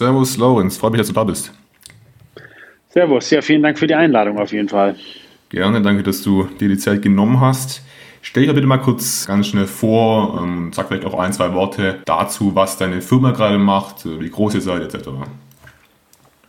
[0.00, 0.78] Servus, Lorenz.
[0.78, 1.52] Freue mich, dass du da bist.
[2.88, 3.28] Servus.
[3.28, 4.96] Ja, vielen Dank für die Einladung auf jeden Fall.
[5.50, 5.82] Gerne.
[5.82, 7.82] Danke, dass du dir die Zeit genommen hast.
[8.22, 11.52] Stell dich doch bitte mal kurz ganz schnell vor, ähm, sag vielleicht auch ein, zwei
[11.52, 15.10] Worte dazu, was deine Firma gerade macht, wie groß ihr seid, etc.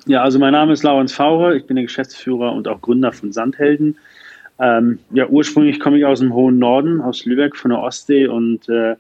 [0.06, 3.34] Ja, also mein Name ist Laurens Faure, ich bin der Geschäftsführer und auch Gründer von
[3.34, 3.98] Sandhelden.
[4.60, 8.70] Ähm, ja, ursprünglich komme ich aus dem hohen Norden, aus Lübeck von der Ostsee und
[8.70, 8.96] äh,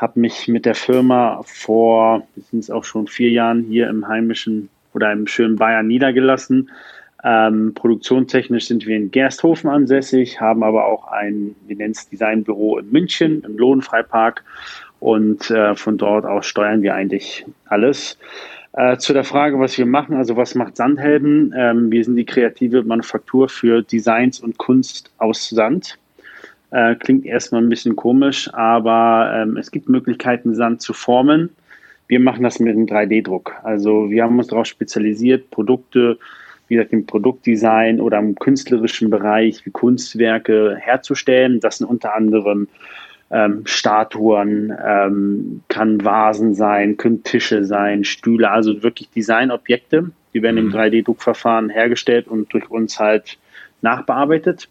[0.00, 4.70] habe mich mit der Firma vor, sind es auch schon vier Jahren hier im heimischen
[4.94, 6.70] oder im schönen Bayern niedergelassen.
[7.22, 12.78] Ähm, produktionstechnisch sind wir in Gersthofen ansässig, haben aber auch ein, wir nennen es Designbüro
[12.78, 14.42] in München, im Lohnfreipark
[15.00, 18.18] und äh, von dort aus steuern wir eigentlich alles.
[18.72, 21.52] Äh, zu der Frage, was wir machen, also was macht Sandhelden?
[21.54, 25.98] Ähm, wir sind die kreative Manufaktur für Designs und Kunst aus Sand.
[26.70, 31.50] Äh, klingt erstmal ein bisschen komisch, aber ähm, es gibt Möglichkeiten, Sand zu formen.
[32.06, 33.54] Wir machen das mit einem 3D-Druck.
[33.62, 36.18] Also wir haben uns darauf spezialisiert, Produkte
[36.70, 41.58] wie gesagt, im Produktdesign oder im künstlerischen Bereich wie Kunstwerke herzustellen.
[41.58, 42.68] Das sind unter anderem
[43.32, 50.12] ähm, Statuen, ähm, kann Vasen sein, können Tische sein, Stühle, also wirklich Designobjekte.
[50.32, 50.70] Die werden mhm.
[50.70, 53.36] im 3D-Druckverfahren hergestellt und durch uns halt
[53.82, 54.68] nachbearbeitet.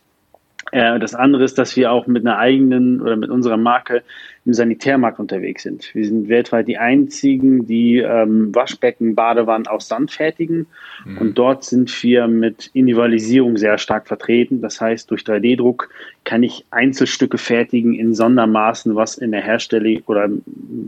[0.71, 4.03] Äh, das andere ist, dass wir auch mit einer eigenen oder mit unserer Marke
[4.45, 5.93] im Sanitärmarkt unterwegs sind.
[5.93, 10.67] Wir sind weltweit die einzigen, die ähm, Waschbecken, Badewannen aus Sand fertigen.
[11.05, 11.17] Mhm.
[11.17, 14.61] Und dort sind wir mit Individualisierung sehr stark vertreten.
[14.61, 15.89] Das heißt, durch 3D-Druck
[16.23, 20.29] kann ich Einzelstücke fertigen in Sondermaßen, was in der Herstellung oder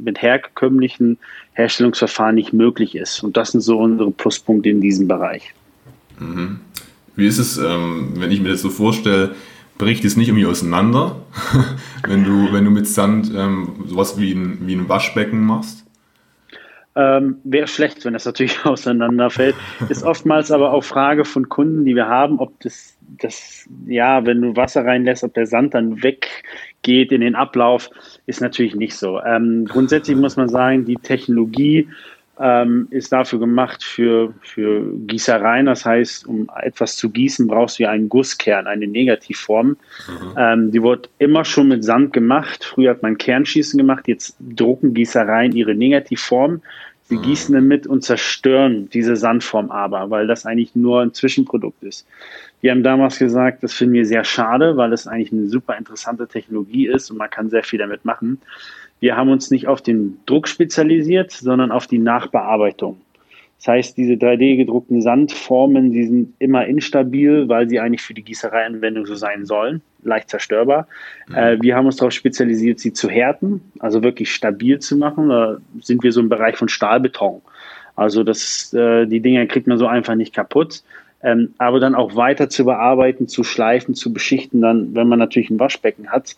[0.06, 1.18] mit herkömmlichen
[1.54, 3.24] Herstellungsverfahren nicht möglich ist.
[3.24, 5.54] Und das sind so unsere Pluspunkte in diesem Bereich.
[6.20, 6.59] Mhm.
[7.16, 9.36] Wie ist es, ähm, wenn ich mir das so vorstelle,
[9.82, 11.16] bricht es nicht irgendwie auseinander,
[12.08, 15.86] wenn, du, wenn du mit Sand ähm, sowas wie ein, wie ein Waschbecken machst?
[16.96, 19.56] Ähm, Wäre schlecht, wenn das natürlich auseinanderfällt.
[19.90, 24.41] Ist oftmals aber auch Frage von Kunden, die wir haben, ob das, das, ja, wenn
[24.41, 27.90] du Wasser reinlässt, ob der Sand dann weggeht in den Ablauf,
[28.28, 29.20] ist natürlich nicht so.
[29.22, 31.88] Ähm, grundsätzlich muss man sagen, die Technologie
[32.41, 35.68] ähm, ist dafür gemacht für, für Gießereien.
[35.68, 39.68] Das heißt, um etwas zu gießen, brauchst du ja einen Gusskern, eine Negativform.
[39.68, 39.78] Mhm.
[40.38, 42.63] Ähm, die wird immer schon mit Sand gemacht.
[42.63, 46.62] Früher hat man Kernschießen gemacht, jetzt drucken Gießereien ihre Negativform.
[47.03, 47.22] Sie mhm.
[47.24, 52.08] gießen damit und zerstören diese Sandform aber, weil das eigentlich nur ein Zwischenprodukt ist.
[52.62, 56.28] Wir haben damals gesagt, das finden wir sehr schade, weil es eigentlich eine super interessante
[56.28, 58.40] Technologie ist und man kann sehr viel damit machen.
[59.01, 63.01] Wir haben uns nicht auf den Druck spezialisiert, sondern auf die Nachbearbeitung.
[63.57, 68.23] Das heißt, diese 3D gedruckten Sandformen, die sind immer instabil, weil sie eigentlich für die
[68.23, 70.88] Gießereianwendung so sein sollen, leicht zerstörbar.
[71.28, 71.35] Mhm.
[71.35, 75.29] Äh, wir haben uns darauf spezialisiert, sie zu härten, also wirklich stabil zu machen.
[75.29, 77.41] Da sind wir so im Bereich von Stahlbeton.
[77.95, 80.84] Also das, äh, die Dinger kriegt man so einfach nicht kaputt.
[81.23, 85.51] Ähm, aber dann auch weiter zu bearbeiten, zu schleifen, zu beschichten, dann, wenn man natürlich
[85.51, 86.35] ein Waschbecken hat,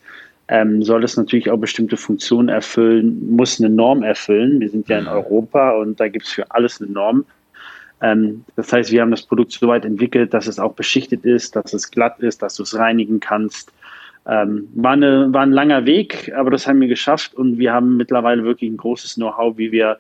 [0.47, 4.59] ähm, soll es natürlich auch bestimmte Funktionen erfüllen, muss eine Norm erfüllen.
[4.59, 5.11] Wir sind ja in mhm.
[5.11, 7.25] Europa und da gibt es für alles eine Norm.
[8.01, 11.55] Ähm, das heißt, wir haben das Produkt so weit entwickelt, dass es auch beschichtet ist,
[11.55, 13.71] dass es glatt ist, dass du es reinigen kannst.
[14.27, 17.97] Ähm, war, eine, war ein langer Weg, aber das haben wir geschafft und wir haben
[17.97, 19.97] mittlerweile wirklich ein großes Know-how, wie wir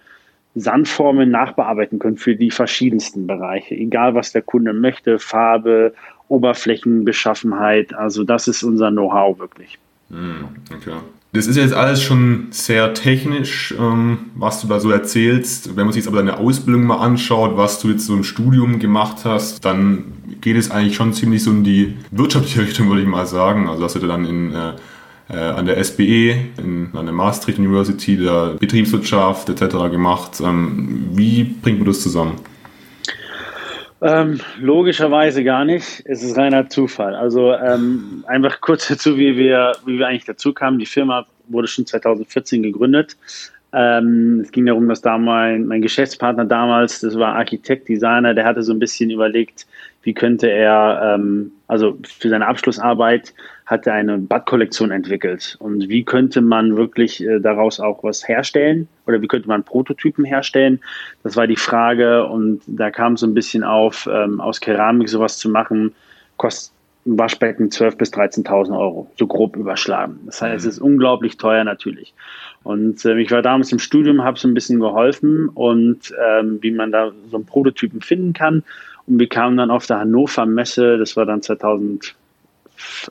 [0.55, 5.93] Sandformen nachbearbeiten können für die verschiedensten Bereiche, egal was der Kunde möchte, Farbe,
[6.27, 7.93] Oberflächenbeschaffenheit.
[7.93, 9.79] Also das ist unser Know-how wirklich.
[10.13, 10.93] Hm, okay.
[11.33, 15.75] Das ist jetzt alles schon sehr technisch, ähm, was du da so erzählst.
[15.75, 18.77] Wenn man sich jetzt aber deine Ausbildung mal anschaut, was du jetzt so im Studium
[18.77, 20.03] gemacht hast, dann
[20.41, 23.67] geht es eigentlich schon ziemlich so in die wirtschaftliche Richtung, würde ich mal sagen.
[23.67, 24.73] Also hast du dann in, äh,
[25.29, 29.89] äh, an der SBE, in, an der Maastricht University, der Betriebswirtschaft etc.
[29.89, 30.39] gemacht.
[30.39, 32.33] Ähm, wie bringt man das zusammen?
[34.03, 36.03] Ähm, logischerweise gar nicht.
[36.05, 37.15] Es ist reiner Zufall.
[37.15, 40.77] Also ähm, einfach kurz dazu, wie wir, wie wir eigentlich dazu kamen.
[40.77, 43.15] Die Firma wurde schon 2014 gegründet.
[43.71, 48.45] Ähm, es ging darum, dass da mein, mein Geschäftspartner damals, das war Architekt, Designer, der
[48.45, 49.65] hatte so ein bisschen überlegt,
[50.03, 53.33] wie könnte er, ähm, also für seine Abschlussarbeit
[53.65, 55.55] hat er eine Badkollektion entwickelt.
[55.59, 58.87] Und wie könnte man wirklich äh, daraus auch was herstellen?
[59.07, 60.81] Oder wie könnte man Prototypen herstellen?
[61.23, 62.25] Das war die Frage.
[62.25, 65.95] Und da kam so ein bisschen auf, ähm, aus Keramik sowas zu machen,
[66.37, 66.73] kostet
[67.05, 70.19] ein Waschbecken 12.000 bis 13.000 Euro, so grob überschlagen.
[70.25, 72.13] Das heißt, es ist unglaublich teuer natürlich.
[72.63, 76.71] Und äh, ich war damals im Studium, habe so ein bisschen geholfen und ähm, wie
[76.71, 78.63] man da so einen Prototypen finden kann.
[79.07, 82.15] Und wir kamen dann auf der Hannover Messe, das war dann 2000,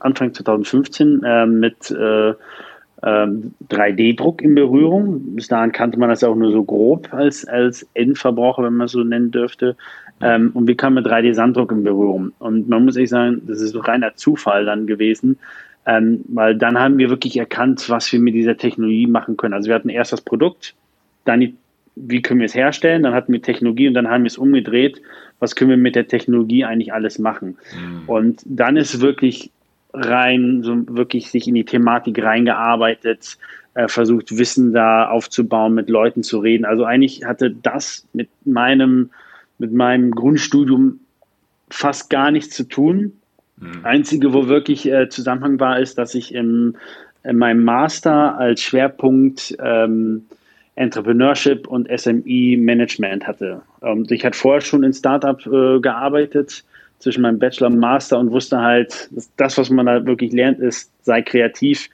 [0.00, 2.34] Anfang 2015, äh, mit äh,
[3.02, 5.34] ähm, 3D-Druck in Berührung.
[5.34, 8.92] Bis dahin kannte man das auch nur so grob als, als Endverbraucher, wenn man es
[8.92, 9.76] so nennen dürfte.
[10.20, 12.32] Ähm, und wir kamen mit 3D-Sanddruck in Berührung.
[12.38, 15.38] Und man muss ehrlich sagen, das ist reiner Zufall dann gewesen,
[15.84, 19.54] ähm, weil dann haben wir wirklich erkannt, was wir mit dieser Technologie machen können.
[19.54, 20.74] Also wir hatten erst das Produkt,
[21.24, 21.56] dann die,
[21.94, 25.02] wie können wir es herstellen, dann hatten wir Technologie und dann haben wir es umgedreht,
[25.38, 27.58] was können wir mit der Technologie eigentlich alles machen.
[27.74, 28.08] Mhm.
[28.08, 29.50] Und dann ist wirklich
[29.92, 33.36] rein, so wirklich sich in die Thematik reingearbeitet,
[33.74, 36.64] äh, versucht Wissen da aufzubauen, mit Leuten zu reden.
[36.64, 39.10] Also eigentlich hatte das mit meinem,
[39.58, 41.00] mit meinem Grundstudium
[41.68, 43.12] fast gar nichts zu tun.
[43.58, 43.84] Mhm.
[43.84, 46.76] Einzige, wo wirklich äh, Zusammenhang war, ist, dass ich im,
[47.24, 50.24] in meinem Master als Schwerpunkt ähm,
[50.74, 53.62] Entrepreneurship und SME Management hatte.
[53.80, 56.64] Und ich hatte vorher schon in Startup äh, gearbeitet,
[57.02, 60.92] zwischen meinem Bachelor und Master und wusste halt, das, was man da wirklich lernt, ist,
[61.02, 61.90] sei kreativ,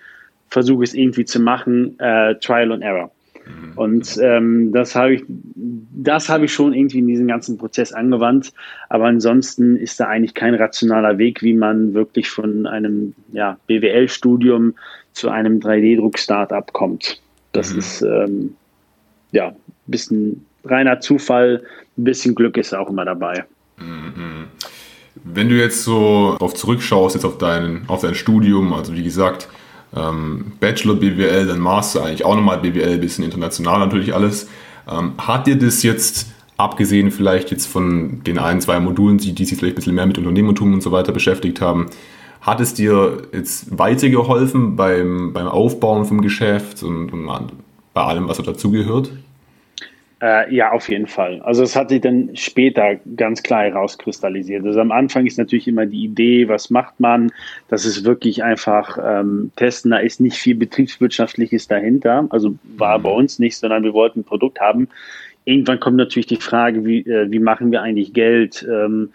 [0.50, 3.10] versuche es irgendwie zu machen, äh, Trial and Error.
[3.46, 3.72] Mhm.
[3.78, 8.52] Und ähm, das habe ich, das habe ich schon irgendwie in diesem ganzen Prozess angewandt.
[8.90, 14.74] Aber ansonsten ist da eigentlich kein rationaler Weg, wie man wirklich von einem ja, BWL-Studium
[15.12, 17.22] zu einem 3D-Druck-Startup kommt.
[17.52, 17.78] Das mhm.
[17.78, 18.56] ist ähm,
[19.32, 19.54] ja ein
[19.86, 21.62] bisschen reiner Zufall,
[21.96, 23.44] ein bisschen Glück ist auch immer dabei.
[23.78, 24.48] Mhm.
[25.24, 29.48] Wenn du jetzt so auf zurückschaust, jetzt auf dein, auf dein Studium, also wie gesagt,
[29.96, 34.48] ähm, Bachelor BWL, dann Master eigentlich auch nochmal BWL, bisschen international natürlich alles.
[34.90, 36.26] Ähm, hat dir das jetzt,
[36.56, 40.06] abgesehen vielleicht jetzt von den ein, zwei Modulen, die, die sich vielleicht ein bisschen mehr
[40.06, 41.86] mit Unternehmertum und so weiter beschäftigt haben,
[42.40, 47.24] hat es dir jetzt weitergeholfen beim, beim Aufbauen vom Geschäft und, und
[47.94, 49.10] bei allem, was so dazugehört?
[50.20, 51.40] Äh, ja, auf jeden Fall.
[51.42, 54.66] Also es hat sich dann später ganz klar herauskristallisiert.
[54.66, 57.30] Also am Anfang ist natürlich immer die Idee, was macht man?
[57.68, 59.92] Das ist wirklich einfach ähm, testen.
[59.92, 62.26] Da ist nicht viel betriebswirtschaftliches dahinter.
[62.30, 63.02] Also war mhm.
[63.04, 64.88] bei uns nicht, sondern wir wollten ein Produkt haben.
[65.44, 68.66] Irgendwann kommt natürlich die Frage, wie, äh, wie machen wir eigentlich Geld?
[68.68, 69.10] Ähm,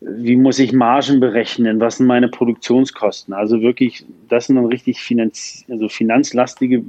[0.00, 3.34] wie muss ich Margen berechnen, was sind meine Produktionskosten.
[3.34, 6.84] Also wirklich, das sind dann richtig Finanz, also finanzlastige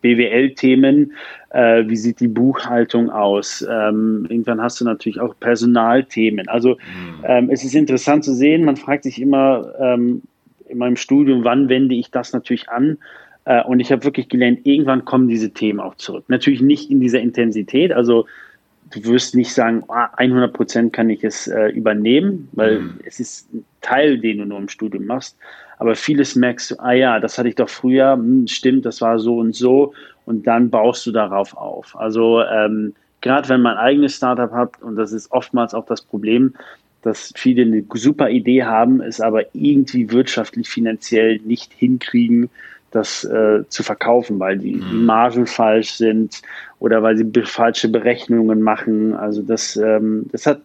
[0.00, 1.12] BWL-Themen.
[1.50, 3.66] Äh, wie sieht die Buchhaltung aus?
[3.68, 6.48] Ähm, irgendwann hast du natürlich auch Personalthemen.
[6.48, 7.24] Also mhm.
[7.24, 10.22] ähm, es ist interessant zu sehen, man fragt sich immer ähm,
[10.68, 12.98] in meinem Studium, wann wende ich das natürlich an?
[13.44, 16.26] Äh, und ich habe wirklich gelernt, irgendwann kommen diese Themen auch zurück.
[16.28, 18.26] Natürlich nicht in dieser Intensität, also
[18.92, 23.00] du wirst nicht sagen, 100 ah, Prozent kann ich es äh, übernehmen, weil mhm.
[23.04, 25.36] es ist ein Teil, den du nur im Studium machst.
[25.78, 29.18] Aber vieles merkst du, ah ja, das hatte ich doch früher, hm, stimmt, das war
[29.18, 29.94] so und so.
[30.24, 31.96] Und dann baust du darauf auf.
[31.98, 36.02] Also ähm, gerade wenn man ein eigenes Startup hat, und das ist oftmals auch das
[36.02, 36.54] Problem,
[37.02, 42.48] dass viele eine super Idee haben, es aber irgendwie wirtschaftlich, finanziell nicht hinkriegen,
[42.92, 45.04] das äh, zu verkaufen, weil die, mhm.
[45.04, 46.42] Margen falsch sind
[46.78, 49.14] oder weil sie be falsche Berechnungen machen.
[49.14, 50.60] Also das, ähm, das hat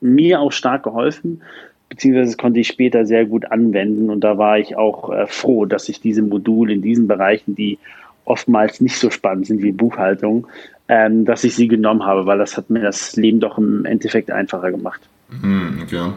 [0.00, 1.42] mir auch stark geholfen,
[1.88, 5.64] beziehungsweise das konnte ich später sehr gut anwenden und da war ich auch äh, froh,
[5.64, 7.78] dass ich diese Module in diesen Bereichen, die
[8.24, 10.46] oftmals nicht so spannend sind wie Buchhaltung,
[10.88, 14.30] ähm, dass ich sie genommen habe, weil das hat mir das Leben doch im Endeffekt
[14.30, 15.00] einfacher gemacht.
[15.30, 16.12] Mhm, okay.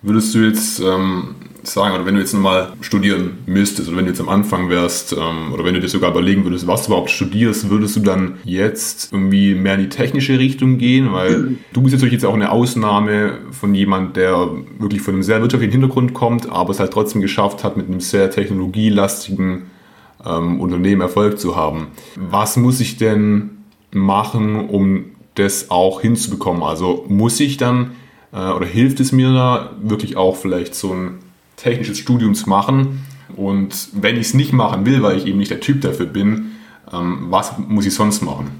[0.00, 1.34] Würdest du jetzt ähm,
[1.64, 5.12] sagen, oder wenn du jetzt nochmal studieren müsstest, oder wenn du jetzt am Anfang wärst,
[5.12, 8.38] ähm, oder wenn du dir sogar überlegen würdest, was du überhaupt studierst, würdest du dann
[8.44, 11.12] jetzt irgendwie mehr in die technische Richtung gehen?
[11.12, 15.72] Weil du bist jetzt auch eine Ausnahme von jemand, der wirklich von einem sehr wirtschaftlichen
[15.72, 19.62] Hintergrund kommt, aber es halt trotzdem geschafft hat, mit einem sehr technologielastigen
[20.24, 21.88] ähm, Unternehmen Erfolg zu haben.
[22.16, 23.50] Was muss ich denn
[23.92, 26.62] machen, um das auch hinzubekommen?
[26.62, 27.92] Also muss ich dann
[28.32, 31.18] oder hilft es mir da wirklich auch vielleicht so ein
[31.56, 33.06] technisches Studium zu machen?
[33.36, 36.52] Und wenn ich es nicht machen will, weil ich eben nicht der Typ dafür bin,
[36.92, 38.50] ähm, was muss ich sonst machen?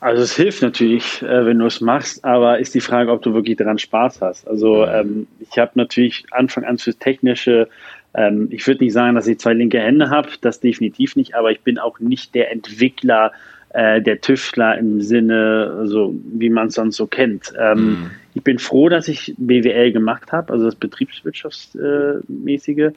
[0.00, 3.34] Also es hilft natürlich, äh, wenn du es machst, aber ist die Frage, ob du
[3.34, 4.48] wirklich daran Spaß hast.
[4.48, 7.68] Also ähm, ich habe natürlich Anfang an fürs Technische,
[8.14, 11.50] ähm, ich würde nicht sagen, dass ich zwei linke Hände habe, das definitiv nicht, aber
[11.50, 13.32] ich bin auch nicht der Entwickler,
[13.74, 17.52] äh, der Tüftler im Sinne, also wie man es sonst so kennt.
[17.58, 18.10] Ähm, mhm.
[18.34, 22.92] Ich bin froh, dass ich BWL gemacht habe, also das Betriebswirtschaftsmäßige.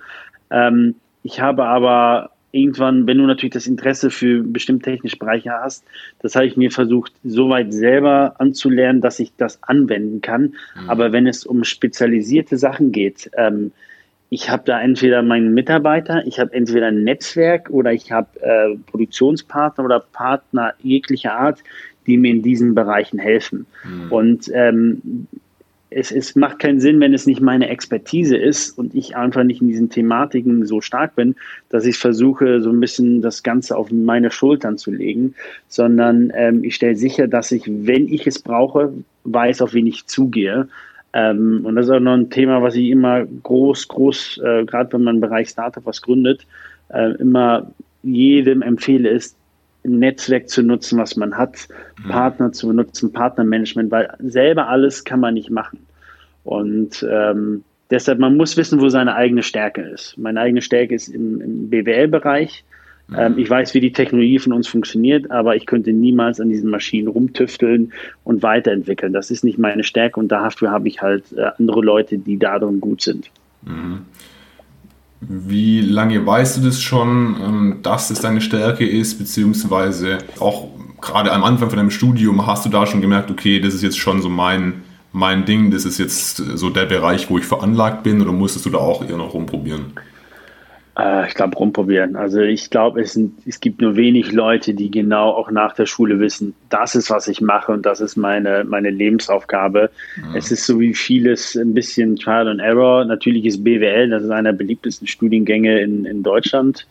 [0.51, 5.83] Ähm, ich habe aber irgendwann, wenn du natürlich das Interesse für bestimmte technische Bereiche hast,
[6.19, 10.53] das habe ich mir versucht, soweit selber anzulernen, dass ich das anwenden kann.
[10.75, 10.89] Mhm.
[10.89, 13.71] Aber wenn es um spezialisierte Sachen geht, ähm,
[14.29, 18.75] ich habe da entweder meinen Mitarbeiter, ich habe entweder ein Netzwerk oder ich habe äh,
[18.87, 21.59] Produktionspartner oder Partner jeglicher Art,
[22.07, 23.65] die mir in diesen Bereichen helfen.
[23.83, 24.11] Mhm.
[24.11, 25.27] Und ähm,
[25.95, 29.61] es, es macht keinen Sinn, wenn es nicht meine Expertise ist und ich einfach nicht
[29.61, 31.35] in diesen Thematiken so stark bin,
[31.69, 35.35] dass ich versuche, so ein bisschen das Ganze auf meine Schultern zu legen,
[35.67, 38.93] sondern ähm, ich stelle sicher, dass ich, wenn ich es brauche,
[39.23, 40.67] weiß, auf wen ich zugehe.
[41.13, 44.93] Ähm, und das ist auch noch ein Thema, was ich immer groß, groß, äh, gerade
[44.93, 46.45] wenn man im Bereich Startup was gründet,
[46.89, 49.37] äh, immer jedem empfehle, ist,
[49.83, 51.67] Netzwerk zu nutzen, was man hat,
[52.03, 52.09] mhm.
[52.09, 55.79] Partner zu benutzen, Partnermanagement, weil selber alles kann man nicht machen.
[56.43, 60.17] Und ähm, deshalb, man muss wissen, wo seine eigene Stärke ist.
[60.17, 62.63] Meine eigene Stärke ist im, im BWL-Bereich.
[63.07, 63.15] Mhm.
[63.17, 66.69] Ähm, ich weiß, wie die Technologie von uns funktioniert, aber ich könnte niemals an diesen
[66.69, 69.13] Maschinen rumtüfteln und weiterentwickeln.
[69.13, 72.79] Das ist nicht meine Stärke und dafür habe ich halt äh, andere Leute, die darin
[72.79, 73.29] gut sind.
[73.63, 74.05] Mhm.
[75.27, 80.67] Wie lange weißt du das schon, ähm, dass es deine Stärke ist, beziehungsweise auch
[81.01, 83.97] gerade am Anfang von deinem Studium hast du da schon gemerkt, okay, das ist jetzt
[83.97, 88.21] schon so mein, mein Ding, das ist jetzt so der Bereich, wo ich veranlagt bin,
[88.21, 89.93] oder musstest du da auch eher noch rumprobieren?
[90.97, 92.15] Äh, ich glaube, rumprobieren.
[92.15, 96.19] Also ich glaube, es, es gibt nur wenig Leute, die genau auch nach der Schule
[96.19, 99.89] wissen, das ist, was ich mache und das ist meine, meine Lebensaufgabe.
[100.17, 100.35] Mhm.
[100.35, 103.05] Es ist so wie vieles ein bisschen Trial and Error.
[103.05, 106.85] Natürlich ist BWL, das ist einer der beliebtesten Studiengänge in, in Deutschland,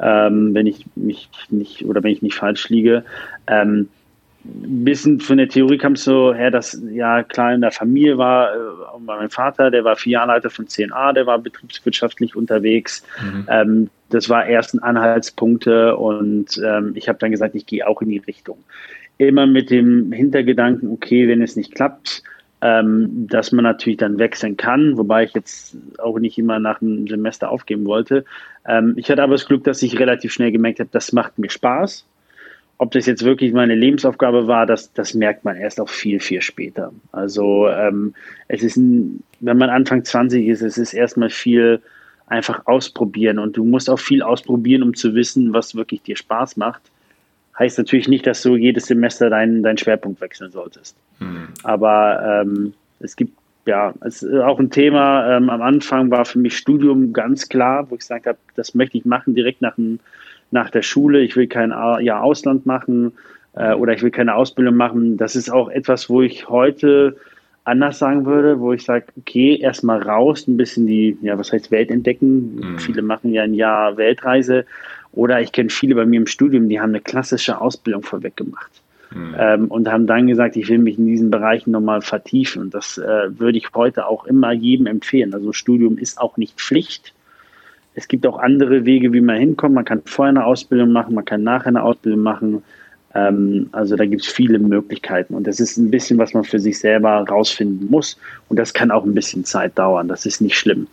[0.00, 3.04] ähm, wenn ich mich nicht oder wenn ich nicht falsch liege.
[3.46, 3.88] Ähm,
[4.44, 8.18] ein bisschen von der Theorie kam es so her, dass ja klar in der Familie
[8.18, 8.58] war, äh,
[9.00, 13.04] mein Vater, der war Filialleiter von CNA, der war betriebswirtschaftlich unterwegs.
[13.22, 13.46] Mhm.
[13.48, 18.10] Ähm, das war ersten Anhaltspunkte und ähm, ich habe dann gesagt, ich gehe auch in
[18.10, 18.58] die Richtung.
[19.16, 22.22] Immer mit dem Hintergedanken, okay, wenn es nicht klappt,
[22.60, 27.08] ähm, dass man natürlich dann wechseln kann, wobei ich jetzt auch nicht immer nach einem
[27.08, 28.24] Semester aufgeben wollte.
[28.66, 31.50] Ähm, ich hatte aber das Glück, dass ich relativ schnell gemerkt habe, das macht mir
[31.50, 32.04] Spaß
[32.84, 36.42] ob das jetzt wirklich meine Lebensaufgabe war, das, das merkt man erst auch viel, viel
[36.42, 36.92] später.
[37.12, 38.14] Also ähm,
[38.48, 41.80] es ist, ein, wenn man Anfang 20 ist, es ist erstmal viel
[42.26, 46.58] einfach ausprobieren und du musst auch viel ausprobieren, um zu wissen, was wirklich dir Spaß
[46.58, 46.82] macht.
[47.58, 50.94] Heißt natürlich nicht, dass du jedes Semester deinen, deinen Schwerpunkt wechseln solltest.
[51.20, 51.48] Mhm.
[51.62, 53.32] Aber ähm, es gibt
[53.66, 55.38] ja, es ist auch ein Thema.
[55.38, 58.98] Ähm, am Anfang war für mich Studium ganz klar, wo ich gesagt habe, das möchte
[58.98, 60.00] ich machen direkt nach dem
[60.54, 63.12] nach der Schule, ich will kein Jahr Ausland machen
[63.54, 65.18] äh, oder ich will keine Ausbildung machen.
[65.18, 67.16] Das ist auch etwas, wo ich heute
[67.64, 71.70] anders sagen würde, wo ich sage, okay, erstmal raus, ein bisschen die, ja, was heißt
[71.70, 72.56] Welt entdecken.
[72.56, 72.78] Mhm.
[72.78, 74.64] Viele machen ja ein Jahr Weltreise.
[75.12, 78.70] Oder ich kenne viele bei mir im Studium, die haben eine klassische Ausbildung vorweg gemacht.
[79.12, 79.34] Mhm.
[79.38, 82.62] Ähm, und haben dann gesagt, ich will mich in diesen Bereichen nochmal vertiefen.
[82.62, 85.32] Und das äh, würde ich heute auch immer jedem empfehlen.
[85.34, 87.13] Also Studium ist auch nicht Pflicht.
[87.94, 89.74] Es gibt auch andere Wege, wie man hinkommt.
[89.74, 92.62] Man kann vorher eine Ausbildung machen, man kann nachher eine Ausbildung machen.
[93.14, 95.34] Ähm, also da gibt es viele Möglichkeiten.
[95.34, 98.18] Und das ist ein bisschen, was man für sich selber rausfinden muss.
[98.48, 100.08] Und das kann auch ein bisschen Zeit dauern.
[100.08, 100.88] Das ist nicht schlimm.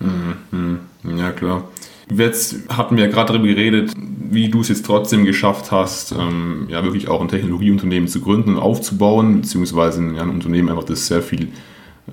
[0.00, 0.78] Mhm.
[1.16, 1.68] Ja, klar.
[2.14, 6.82] Jetzt hatten wir gerade darüber geredet, wie du es jetzt trotzdem geschafft hast, ähm, ja
[6.84, 11.22] wirklich auch ein Technologieunternehmen zu gründen und aufzubauen, beziehungsweise ja, ein Unternehmen einfach, das sehr
[11.22, 11.48] viel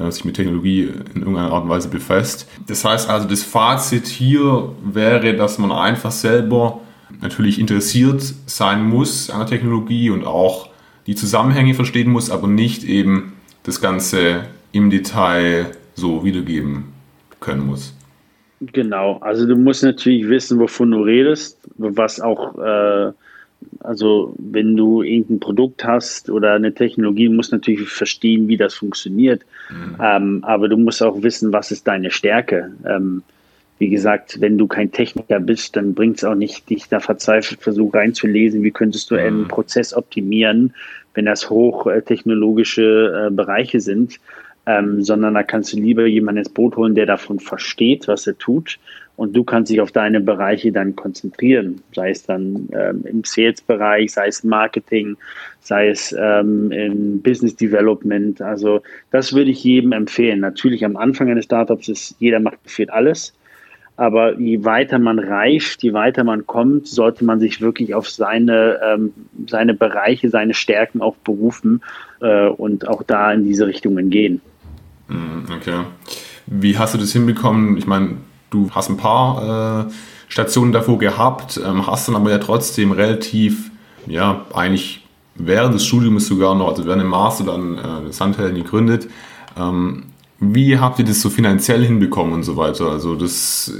[0.09, 2.47] sich mit Technologie in irgendeiner Art und Weise befasst.
[2.67, 6.79] Das heißt also, das Fazit hier wäre, dass man einfach selber
[7.21, 10.69] natürlich interessiert sein muss an der Technologie und auch
[11.07, 13.33] die Zusammenhänge verstehen muss, aber nicht eben
[13.63, 16.93] das Ganze im Detail so wiedergeben
[17.39, 17.93] können muss.
[18.61, 23.11] Genau, also du musst natürlich wissen, wovon du redest, was auch äh,
[23.79, 28.73] also wenn du irgendein Produkt hast oder eine Technologie, musst du natürlich verstehen, wie das
[28.73, 29.43] funktioniert.
[29.69, 29.95] Mhm.
[30.01, 32.71] Ähm, aber du musst auch wissen, was ist deine Stärke.
[32.85, 33.23] Ähm,
[33.79, 37.61] wie gesagt, wenn du kein Techniker bist, dann bringt es auch nicht, dich da verzweifelt
[37.61, 39.21] versuchen reinzulesen, wie könntest du mhm.
[39.21, 40.73] einen Prozess optimieren,
[41.13, 44.19] wenn das hochtechnologische äh, Bereiche sind,
[44.67, 48.37] ähm, sondern da kannst du lieber jemanden ins Boot holen, der davon versteht, was er
[48.37, 48.77] tut
[49.21, 54.13] und du kannst dich auf deine Bereiche dann konzentrieren, sei es dann ähm, im Sales-Bereich,
[54.13, 55.15] sei es Marketing,
[55.59, 58.41] sei es ähm, im Business Development.
[58.41, 60.39] Also das würde ich jedem empfehlen.
[60.39, 63.35] Natürlich am Anfang eines Startups ist jeder macht viel alles.
[63.95, 68.79] Aber je weiter man reift, je weiter man kommt, sollte man sich wirklich auf seine,
[68.83, 69.13] ähm,
[69.45, 71.83] seine Bereiche, seine Stärken auch berufen
[72.21, 74.41] äh, und auch da in diese Richtungen gehen.
[75.09, 75.83] Hm, okay.
[76.47, 77.77] Wie hast du das hinbekommen?
[77.77, 78.15] Ich meine,
[78.51, 79.91] Du hast ein paar äh,
[80.27, 83.71] Stationen davor gehabt, ähm, hast dann aber ja trotzdem relativ,
[84.07, 89.07] ja, eigentlich während des Studiums sogar noch, also während dem Master dann äh, Sandhelden gegründet.
[89.57, 90.03] Ähm,
[90.39, 92.89] wie habt ihr das so finanziell hinbekommen und so weiter?
[92.91, 93.73] Also das,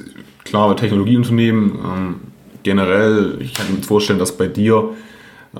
[0.46, 2.16] klar, Technologieunternehmen ähm,
[2.63, 4.92] generell, ich kann mir vorstellen, dass bei dir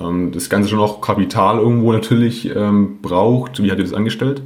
[0.00, 3.62] ähm, das Ganze schon auch Kapital irgendwo natürlich ähm, braucht.
[3.62, 4.42] Wie habt ihr das angestellt?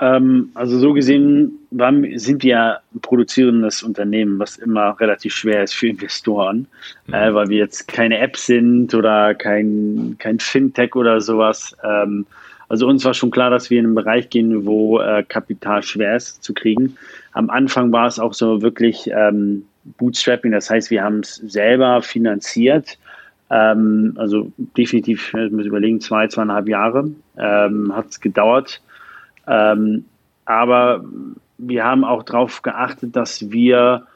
[0.00, 5.74] Ähm, also so gesehen waren, sind wir ein produzierendes Unternehmen, was immer relativ schwer ist
[5.74, 6.66] für Investoren,
[7.06, 7.14] mhm.
[7.14, 11.76] äh, weil wir jetzt keine App sind oder kein, kein Fintech oder sowas.
[11.82, 12.26] Ähm,
[12.68, 16.16] also uns war schon klar, dass wir in einen Bereich gehen, wo äh, Kapital schwer
[16.16, 16.96] ist zu kriegen.
[17.32, 19.64] Am Anfang war es auch so wirklich ähm,
[19.96, 22.98] Bootstrapping, das heißt, wir haben es selber finanziert.
[23.50, 28.82] Ähm, also definitiv, ich muss überlegen, zwei, zweieinhalb Jahre ähm, hat es gedauert.
[29.48, 30.04] Ähm,
[30.44, 31.04] aber
[31.58, 34.06] wir haben auch darauf geachtet, dass wir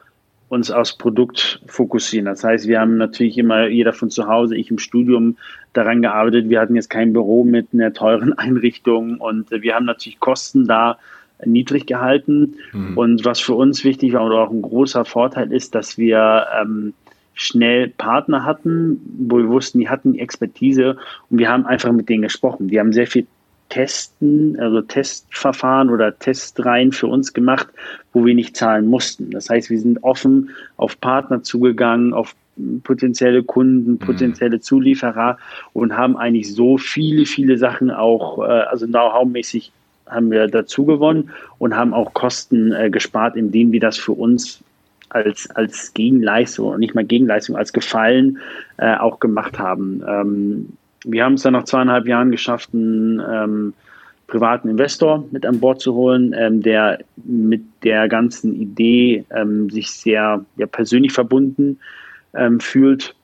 [0.49, 2.25] uns aufs Produkt fokussieren.
[2.25, 5.37] Das heißt, wir haben natürlich immer jeder von zu Hause, ich im Studium
[5.73, 6.49] daran gearbeitet.
[6.49, 10.97] Wir hatten jetzt kein Büro mit einer teuren Einrichtung und wir haben natürlich Kosten da
[11.43, 12.55] niedrig gehalten.
[12.71, 12.97] Mhm.
[12.97, 16.93] Und was für uns wichtig war oder auch ein großer Vorteil ist, dass wir ähm,
[17.33, 20.97] schnell Partner hatten, wo wir wussten, die hatten die Expertise
[21.29, 22.67] und wir haben einfach mit denen gesprochen.
[22.67, 23.25] Die haben sehr viel
[23.73, 27.67] Testen, also Testverfahren oder Testreihen für uns gemacht,
[28.13, 29.31] wo wir nicht zahlen mussten.
[29.31, 32.35] Das heißt, wir sind offen auf Partner zugegangen, auf
[32.83, 33.97] potenzielle Kunden, mhm.
[33.97, 35.39] potenzielle Zulieferer
[35.73, 39.71] und haben eigentlich so viele, viele Sachen auch, äh, also Know-how-mäßig
[40.07, 44.59] haben wir dazu gewonnen und haben auch Kosten äh, gespart, indem wir das für uns
[45.09, 48.37] als, als Gegenleistung, nicht mal Gegenleistung, als Gefallen
[48.77, 50.03] äh, auch gemacht haben.
[50.07, 53.73] Ähm, wir haben es dann nach zweieinhalb Jahren geschafft, einen ähm,
[54.27, 59.91] privaten Investor mit an Bord zu holen, ähm, der mit der ganzen Idee ähm, sich
[59.91, 61.79] sehr ja, persönlich verbunden
[62.33, 63.15] ähm, fühlt.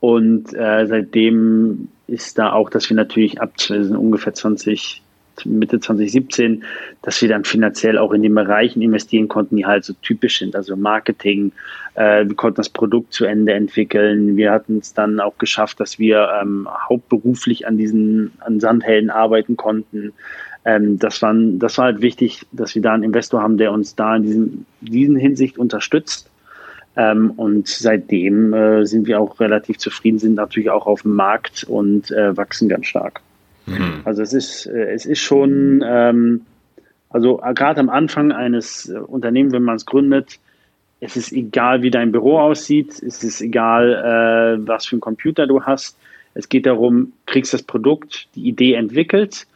[0.00, 5.02] Und äh, seitdem ist da auch, dass wir natürlich ab ungefähr 20,
[5.46, 6.64] Mitte 2017,
[7.02, 10.56] dass wir dann finanziell auch in den Bereichen investieren konnten, die halt so typisch sind,
[10.56, 11.52] also Marketing.
[11.94, 14.36] Äh, wir konnten das Produkt zu Ende entwickeln.
[14.36, 19.56] Wir hatten es dann auch geschafft, dass wir ähm, hauptberuflich an diesen an Sandhelden arbeiten
[19.56, 20.12] konnten.
[20.64, 23.94] Ähm, das, waren, das war halt wichtig, dass wir da einen Investor haben, der uns
[23.94, 26.30] da in diesen, diesen Hinsicht unterstützt.
[26.96, 31.64] Ähm, und seitdem äh, sind wir auch relativ zufrieden, sind natürlich auch auf dem Markt
[31.64, 33.20] und äh, wachsen ganz stark.
[33.70, 34.00] Mhm.
[34.04, 36.42] Also es ist, äh, es ist schon, ähm,
[37.10, 40.38] also äh, gerade am Anfang eines äh, Unternehmens, wenn man es gründet,
[41.00, 45.46] es ist egal, wie dein Büro aussieht, es ist egal, äh, was für einen Computer
[45.46, 45.96] du hast.
[46.34, 49.46] Es geht darum, kriegst das Produkt, die Idee entwickelt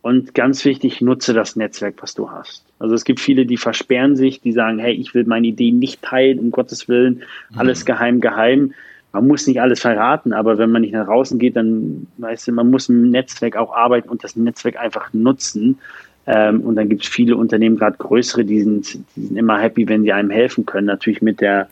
[0.00, 2.64] und ganz wichtig, nutze das Netzwerk, was du hast.
[2.78, 6.02] Also es gibt viele, die versperren sich, die sagen, hey, ich will meine Idee nicht
[6.02, 7.22] teilen, um Gottes Willen,
[7.54, 7.86] alles mhm.
[7.86, 8.74] geheim, geheim
[9.12, 12.52] man muss nicht alles verraten, aber wenn man nicht nach draußen geht, dann weißt du,
[12.52, 15.78] man muss im Netzwerk auch arbeiten und das Netzwerk einfach nutzen.
[16.26, 19.88] Ähm, und dann gibt es viele Unternehmen, gerade größere, die sind, die sind immer happy,
[19.88, 20.86] wenn sie einem helfen können.
[20.86, 21.68] Natürlich mit der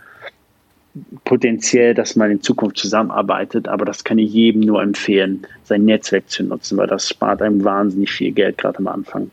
[1.24, 6.28] potenziell, dass man in Zukunft zusammenarbeitet, aber das kann ich jedem nur empfehlen, sein Netzwerk
[6.28, 9.30] zu nutzen, weil das spart einem wahnsinnig viel Geld gerade am Anfang.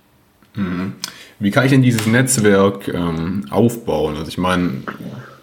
[0.55, 0.93] Mhm.
[1.39, 4.15] Wie kann ich denn dieses Netzwerk ähm, aufbauen?
[4.17, 4.83] Also ich meine,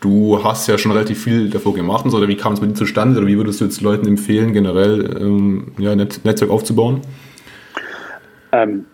[0.04, 3.16] Du hast ja schon relativ viel davor gemacht, oder wie kam es bei dir zustande?
[3.16, 7.00] Oder wie würdest du jetzt Leuten empfehlen, generell ähm, ja, Net Netzwerk aufzubauen?
[8.52, 8.84] Ähm,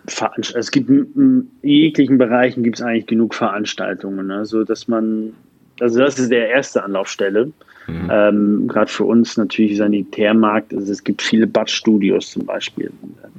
[0.53, 4.45] es gibt in jeglichen Bereichen gibt es eigentlich genug Veranstaltungen, ne?
[4.45, 5.33] so dass man,
[5.81, 7.51] also das ist der erste Anlaufstelle.
[7.87, 8.09] Mhm.
[8.11, 12.91] Ähm, Gerade für uns natürlich Sanitärmarkt, also es gibt viele Badstudios zum Beispiel.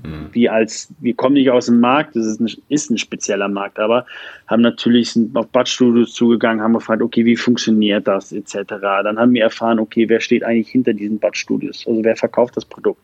[0.02, 0.28] Mhm.
[0.32, 3.78] Wir als, wir kommen nicht aus dem Markt, das ist ein, ist ein spezieller Markt,
[3.78, 4.04] aber
[4.48, 8.56] haben natürlich sind auf Badstudios zugegangen, haben gefragt, okay, wie funktioniert das, etc.
[8.80, 11.86] Dann haben wir erfahren, okay, wer steht eigentlich hinter diesen Badstudios?
[11.86, 13.00] Also wer verkauft das Produkt?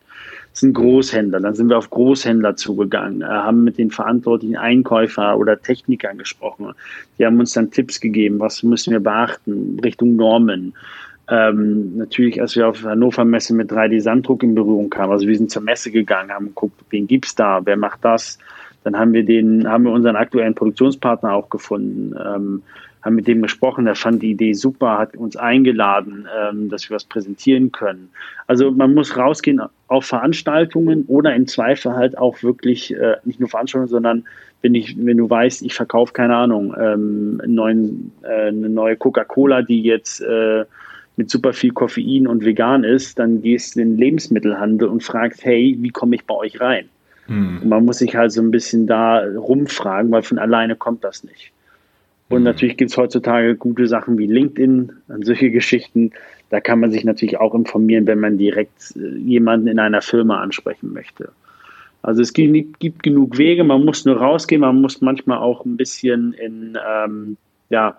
[0.53, 1.41] Sind Großhändler.
[1.41, 6.73] Dann sind wir auf Großhändler zugegangen, äh, haben mit den verantwortlichen Einkäufer oder Technikern gesprochen.
[7.19, 10.75] Die haben uns dann Tipps gegeben, was müssen wir beachten Richtung Normen.
[11.31, 15.51] Ähm, natürlich, als wir auf Hannover Messe mit 3D-Sanddruck in Berührung kamen, also wir sind
[15.51, 18.39] zur Messe gegangen, haben geguckt, wen gibt's da, wer macht das.
[18.83, 22.63] Dann haben wir den, haben wir unseren aktuellen Produktionspartner auch gefunden, ähm,
[23.03, 26.95] haben mit dem gesprochen, der fand die Idee super, hat uns eingeladen, ähm, dass wir
[26.95, 28.11] was präsentieren können.
[28.47, 33.49] Also man muss rausgehen auf Veranstaltungen oder im Zweifel halt auch wirklich äh, nicht nur
[33.49, 34.25] Veranstaltungen, sondern
[34.63, 39.63] wenn ich, wenn du weißt, ich verkaufe keine Ahnung, ähm, neuen, äh, eine neue Coca-Cola,
[39.63, 40.65] die jetzt äh,
[41.17, 45.45] mit super viel Koffein und vegan ist, dann gehst du in den Lebensmittelhandel und fragst,
[45.45, 46.89] hey, wie komme ich bei euch rein?
[47.29, 47.59] Mhm.
[47.63, 51.25] Und man muss sich halt so ein bisschen da rumfragen, weil von alleine kommt das
[51.25, 51.53] nicht.
[52.29, 56.13] Und natürlich gibt es heutzutage gute Sachen wie LinkedIn und solche Geschichten.
[56.51, 60.41] Da kann man sich natürlich auch informieren, wenn man direkt äh, jemanden in einer Firma
[60.41, 61.33] ansprechen möchte.
[62.03, 65.77] Also es gibt, gibt genug Wege, man muss nur rausgehen, man muss manchmal auch ein
[65.77, 67.37] bisschen in, ähm,
[67.71, 67.97] ja,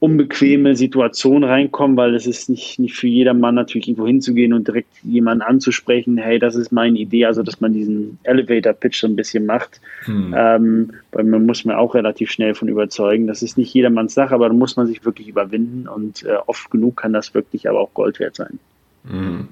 [0.00, 4.88] unbequeme Situation reinkommen, weil es ist nicht, nicht für jedermann natürlich irgendwo hinzugehen und direkt
[5.02, 9.44] jemanden anzusprechen, hey, das ist meine Idee, also dass man diesen Elevator-Pitch so ein bisschen
[9.44, 9.78] macht.
[10.06, 10.34] Hm.
[10.34, 13.26] Ähm, weil man muss mir auch relativ schnell von überzeugen.
[13.26, 16.70] Das ist nicht jedermanns Sache, aber da muss man sich wirklich überwinden und äh, oft
[16.70, 18.58] genug kann das wirklich aber auch Gold wert sein.
[19.06, 19.48] Hm.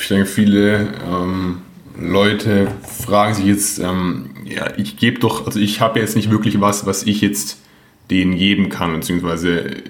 [0.00, 1.62] Ich denke, viele ähm,
[2.00, 6.60] Leute fragen sich jetzt, ähm, ja, ich gebe doch, also ich habe jetzt nicht wirklich
[6.60, 7.60] was, was ich jetzt
[8.10, 9.82] denen geben kann, beziehungsweise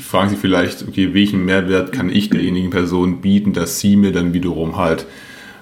[0.00, 4.34] fragen sie vielleicht, okay, welchen Mehrwert kann ich derjenigen Person bieten, dass sie mir dann
[4.34, 5.06] wiederum halt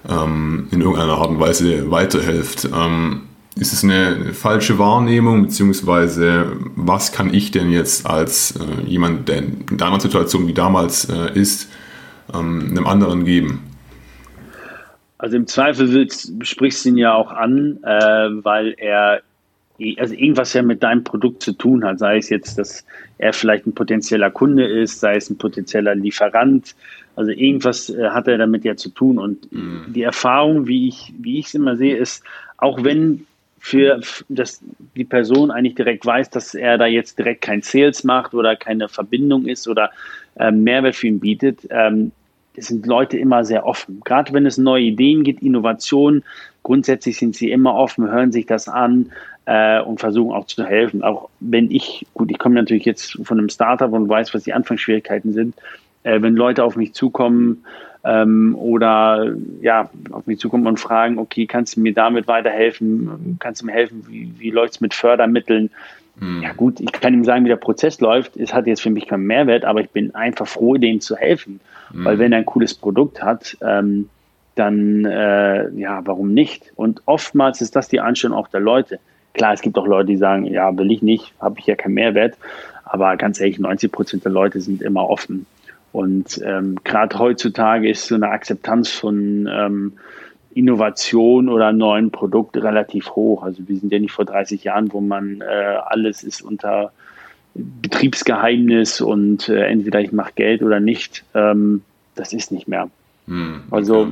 [0.09, 2.69] ähm, in irgendeiner Art und Weise weiterhilft.
[2.75, 3.23] Ähm,
[3.57, 9.29] ist es eine, eine, falsche Wahrnehmung, beziehungsweise was kann ich denn jetzt als äh, jemand,
[9.29, 11.71] der in deiner Situation wie damals äh, ist,
[12.35, 13.63] ähm, einem anderen geben?
[15.19, 19.23] Also im Zweifel willst, sprichst du ihn ja auch an, äh, weil er
[19.99, 22.85] also irgendwas ja mit deinem Produkt zu tun hat, sei es jetzt, dass
[23.19, 26.75] er vielleicht ein potenzieller Kunde ist, sei es ein potenzieller Lieferant,
[27.17, 29.87] also irgendwas äh, hat er damit ja zu tun und mhm.
[29.89, 32.25] die Erfahrung, wie ich wie ich es immer sehe, ist,
[32.59, 33.27] auch wenn
[33.59, 34.61] für dass
[34.95, 38.89] die Person eigentlich direkt weiß, dass er da jetzt direkt kein Sales macht oder keine
[38.89, 39.91] Verbindung ist oder
[40.37, 42.13] äh, Mehrwert für ihn bietet, ähm,
[42.57, 44.03] sind Leute immer sehr offen.
[44.05, 46.25] Gerade wenn es neue Ideen gibt, Innovationen,
[46.63, 49.11] grundsätzlich sind sie immer offen, hören sich das an,
[49.47, 51.03] äh, und versuchen auch zu helfen.
[51.03, 54.53] Auch wenn ich, gut, ich komme natürlich jetzt von einem Startup und weiß, was die
[54.53, 55.55] Anfangsschwierigkeiten sind.
[56.03, 57.65] Äh, wenn Leute auf mich zukommen
[58.05, 63.37] ähm, oder ja, auf mich zukommen und fragen, okay, kannst du mir damit weiterhelfen?
[63.41, 64.05] Kannst du mir helfen?
[64.09, 65.71] Wie, wie läuft es mit Fördermitteln?
[66.19, 66.43] Hm.
[66.43, 68.37] Ja gut, ich kann ihm sagen, wie der Prozess läuft.
[68.37, 71.61] Es hat jetzt für mich keinen Mehrwert, aber ich bin einfach froh, denen zu helfen.
[71.91, 72.05] Hm.
[72.05, 74.09] Weil wenn er ein cooles Produkt hat, ähm,
[74.55, 76.73] dann äh, ja, warum nicht?
[76.77, 79.01] Und oftmals ist das die Einstellung auch der Leute.
[79.35, 81.95] Klar, es gibt auch Leute, die sagen, ja, will ich nicht, habe ich ja keinen
[81.95, 82.37] Mehrwert.
[82.85, 85.47] Aber ganz ehrlich, 90 Prozent der Leute sind immer offen.
[85.93, 89.93] Und ähm, gerade heutzutage ist so eine Akzeptanz von ähm,
[90.55, 93.43] Innovation oder neuen Produkt relativ hoch.
[93.43, 95.45] Also wir sind ja nicht vor 30 Jahren, wo man äh,
[95.87, 96.93] alles ist unter
[97.55, 101.25] Betriebsgeheimnis und äh, entweder ich mache Geld oder nicht.
[101.35, 101.83] Ähm,
[102.15, 102.89] das ist nicht mehr.
[103.27, 103.77] Hm, okay.
[103.77, 104.09] Also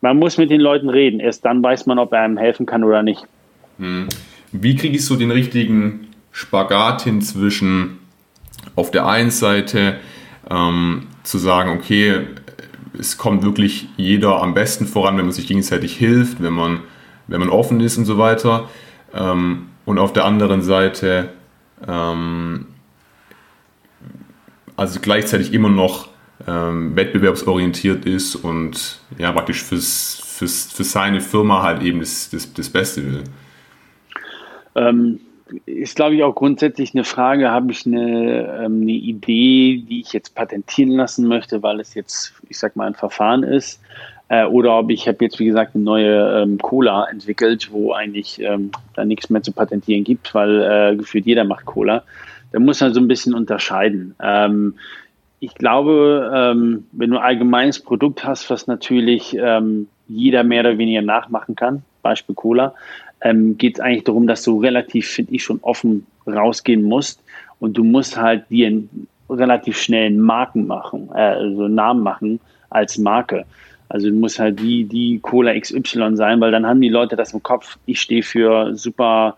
[0.00, 1.20] man muss mit den Leuten reden.
[1.20, 3.24] Erst dann weiß man, ob er einem helfen kann oder nicht.
[3.78, 4.08] Hm.
[4.56, 7.98] Wie kriege ich so den richtigen Spagat hin zwischen
[8.76, 9.98] auf der einen Seite
[10.48, 12.20] ähm, zu sagen, okay,
[12.96, 16.80] es kommt wirklich jeder am besten voran, wenn man sich gegenseitig hilft, wenn man,
[17.26, 18.68] wenn man offen ist und so weiter.
[19.12, 21.30] Ähm, und auf der anderen Seite
[21.86, 22.66] ähm,
[24.76, 26.10] also gleichzeitig immer noch
[26.46, 32.52] ähm, wettbewerbsorientiert ist und ja praktisch fürs, fürs, für seine Firma halt eben das, das,
[32.54, 33.24] das Beste will.
[34.74, 35.20] Ähm,
[35.66, 40.12] ist, glaube ich, auch grundsätzlich eine Frage, habe ich eine, ähm, eine Idee, die ich
[40.12, 43.80] jetzt patentieren lassen möchte, weil es jetzt, ich sag mal, ein Verfahren ist.
[44.28, 48.40] Äh, oder ob ich habe jetzt, wie gesagt, eine neue ähm, Cola entwickelt, wo eigentlich
[48.40, 52.04] ähm, da nichts mehr zu patentieren gibt, weil äh, gefühlt jeder macht Cola.
[52.52, 54.14] Da muss man so ein bisschen unterscheiden.
[54.22, 54.74] Ähm,
[55.40, 60.78] ich glaube, ähm, wenn du ein allgemeines Produkt hast, was natürlich ähm, jeder mehr oder
[60.78, 62.74] weniger nachmachen kann, Beispiel Cola,
[63.24, 67.24] ähm, geht es eigentlich darum, dass du relativ, finde ich, schon offen rausgehen musst
[67.58, 72.38] und du musst halt dir einen relativ schnellen Marken machen, äh, also Namen machen
[72.70, 73.44] als Marke.
[73.88, 77.32] Also du musst halt die, die Cola XY sein, weil dann haben die Leute das
[77.32, 79.36] im Kopf, ich stehe für super,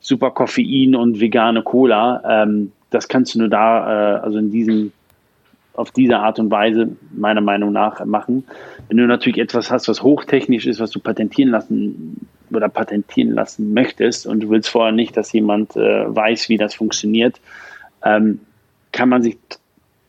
[0.00, 2.22] super Koffein und vegane Cola.
[2.26, 4.92] Ähm, das kannst du nur da, äh, also in diesem,
[5.74, 8.44] auf diese Art und Weise, meiner Meinung nach, machen.
[8.88, 13.72] Wenn du natürlich etwas hast, was hochtechnisch ist, was du patentieren lassen oder patentieren lassen
[13.74, 17.40] möchtest und du willst vorher nicht, dass jemand äh, weiß, wie das funktioniert,
[18.04, 18.40] ähm,
[18.92, 19.36] kann man sich,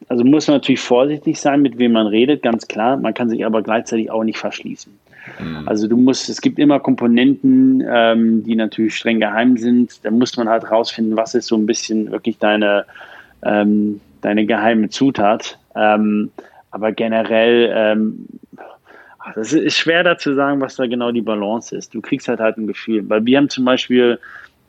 [0.07, 2.97] also muss man natürlich vorsichtig sein, mit wem man redet, ganz klar.
[2.97, 4.91] Man kann sich aber gleichzeitig auch nicht verschließen.
[5.39, 5.67] Mhm.
[5.67, 10.03] Also du musst, es gibt immer Komponenten, ähm, die natürlich streng geheim sind.
[10.03, 12.85] Da muss man halt rausfinden, was ist so ein bisschen wirklich deine,
[13.43, 15.57] ähm, deine geheime Zutat.
[15.75, 16.31] Ähm,
[16.71, 18.25] aber generell ähm,
[19.35, 21.93] das ist schwer da zu sagen, was da genau die Balance ist.
[21.93, 23.07] Du kriegst halt halt ein Gefühl.
[23.09, 24.19] Weil wir haben zum Beispiel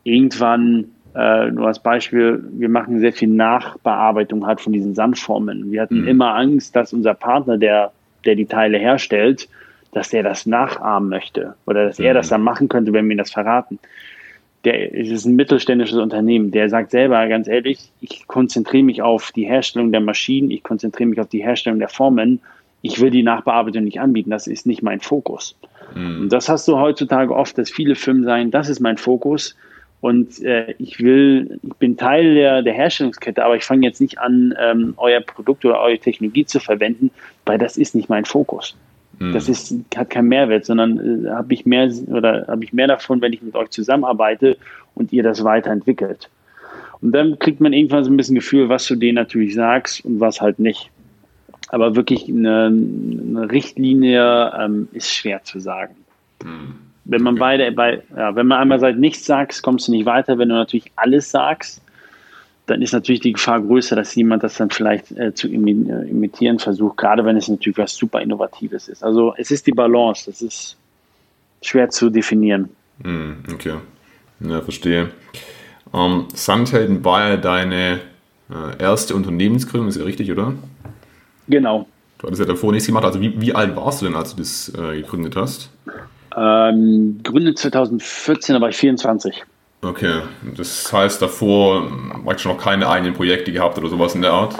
[0.05, 5.71] irgendwann, äh, nur als Beispiel, wir machen sehr viel Nachbearbeitung halt von diesen Sandformen.
[5.71, 6.09] Wir hatten mhm.
[6.09, 7.93] immer Angst, dass unser Partner, der,
[8.25, 9.49] der die Teile herstellt,
[9.93, 12.07] dass der das nachahmen möchte oder dass mhm.
[12.07, 13.79] er das dann machen könnte, wenn wir ihn das verraten.
[14.65, 19.47] Der ist ein mittelständisches Unternehmen, der sagt selber ganz ehrlich, ich konzentriere mich auf die
[19.47, 22.41] Herstellung der Maschinen, ich konzentriere mich auf die Herstellung der Formen
[22.83, 25.57] ich will die Nachbearbeitung nicht anbieten, das ist nicht mein Fokus.
[25.95, 26.23] Mhm.
[26.23, 29.57] Und das hast du heutzutage oft, dass viele Firmen sagen, das ist mein Fokus
[30.01, 34.19] und äh, ich will, ich bin Teil der, der Herstellungskette, aber ich fange jetzt nicht
[34.19, 37.11] an, ähm, euer Produkt oder eure Technologie zu verwenden,
[37.45, 38.77] weil das ist nicht mein Fokus.
[39.19, 39.35] Mhm.
[39.35, 43.21] Das ist, hat keinen Mehrwert, sondern äh, habe ich mehr oder habe ich mehr davon,
[43.21, 44.57] wenn ich mit euch zusammenarbeite
[44.95, 46.31] und ihr das weiterentwickelt.
[47.03, 50.21] Und dann kriegt man irgendwann so ein bisschen Gefühl, was du denen natürlich sagst und
[50.21, 50.91] was halt nicht.
[51.71, 55.95] Aber wirklich eine, eine Richtlinie ähm, ist schwer zu sagen.
[56.43, 56.75] Mhm.
[57.05, 60.39] Wenn man beide, bei, ja, wenn man einmal sagt, nichts sagst, kommst du nicht weiter.
[60.39, 61.81] Wenn du natürlich alles sagst,
[62.67, 66.59] dann ist natürlich die Gefahr größer, dass jemand das dann vielleicht äh, zu äh, imitieren
[66.59, 69.03] versucht, gerade wenn es natürlich was super Innovatives ist.
[69.03, 70.77] Also es ist die Balance, das ist
[71.63, 72.69] schwer zu definieren.
[73.03, 73.75] Hm, okay,
[74.41, 75.11] ja, verstehe.
[75.93, 78.01] Ähm, Sandhelden war ja deine
[78.51, 80.55] äh, erste Unternehmensgründung, ist ja richtig, oder?
[81.51, 81.87] Genau.
[82.19, 83.05] Du hattest ja davor nichts gemacht.
[83.05, 85.71] Also wie, wie alt warst du denn, als du das äh, gegründet hast?
[86.37, 89.45] Ähm, Gründe 2014, da war ich 24.
[89.83, 90.21] Okay,
[90.57, 91.91] das heißt davor
[92.31, 94.55] ich schon noch keine eigenen Projekte gehabt oder sowas in der Art?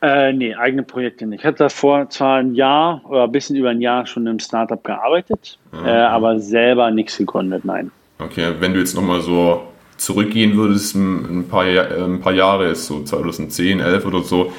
[0.00, 1.40] Äh, nee, eigene Projekte nicht.
[1.40, 4.82] Ich hatte davor zwar ein Jahr oder ein bisschen über ein Jahr schon im Startup
[4.82, 5.86] gearbeitet, mhm.
[5.86, 7.90] äh, aber selber nichts gegründet, nein.
[8.18, 9.62] Okay, wenn du jetzt nochmal so
[9.98, 14.52] zurückgehen würdest, ein paar, ein paar Jahre, so 2010, 11 oder so,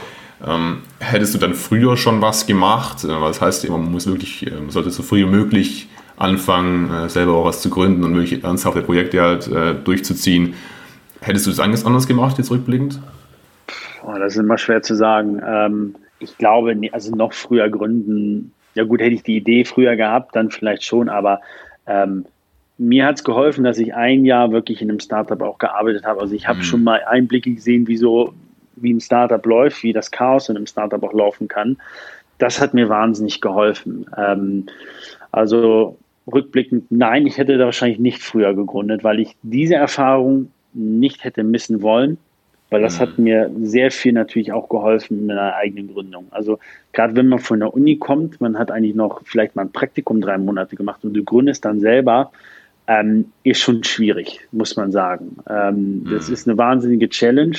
[0.45, 3.03] ähm, hättest du dann früher schon was gemacht?
[3.03, 7.09] Äh, das heißt, man muss wirklich, man ähm, sollte so früh wie möglich anfangen, äh,
[7.09, 10.53] selber auch was zu gründen und wirklich ernsthafte Projekte halt äh, durchzuziehen.
[11.21, 12.99] Hättest du das anders gemacht, jetzt rückblickend?
[14.03, 15.41] Oh, das ist immer schwer zu sagen.
[15.45, 20.35] Ähm, ich glaube, also noch früher gründen, ja gut, hätte ich die Idee früher gehabt,
[20.35, 21.41] dann vielleicht schon, aber
[21.87, 22.25] ähm,
[22.77, 26.21] mir hat es geholfen, dass ich ein Jahr wirklich in einem Startup auch gearbeitet habe.
[26.21, 26.63] Also ich habe mhm.
[26.63, 28.33] schon mal Einblicke gesehen, wie so,
[28.81, 31.77] wie ein Startup läuft, wie das Chaos in einem Startup auch laufen kann.
[32.37, 34.05] Das hat mir wahnsinnig geholfen.
[34.17, 34.67] Ähm,
[35.31, 35.97] also
[36.31, 41.43] rückblickend, nein, ich hätte da wahrscheinlich nicht früher gegründet, weil ich diese Erfahrung nicht hätte
[41.43, 42.17] missen wollen,
[42.69, 43.01] weil das mhm.
[43.01, 46.27] hat mir sehr viel natürlich auch geholfen in meiner eigenen Gründung.
[46.31, 46.59] Also
[46.91, 50.21] gerade wenn man von der Uni kommt, man hat eigentlich noch vielleicht mal ein Praktikum
[50.21, 52.31] drei Monate gemacht und du gründest dann selber,
[52.87, 55.37] ähm, ist schon schwierig, muss man sagen.
[55.49, 56.09] Ähm, mhm.
[56.11, 57.57] Das ist eine wahnsinnige Challenge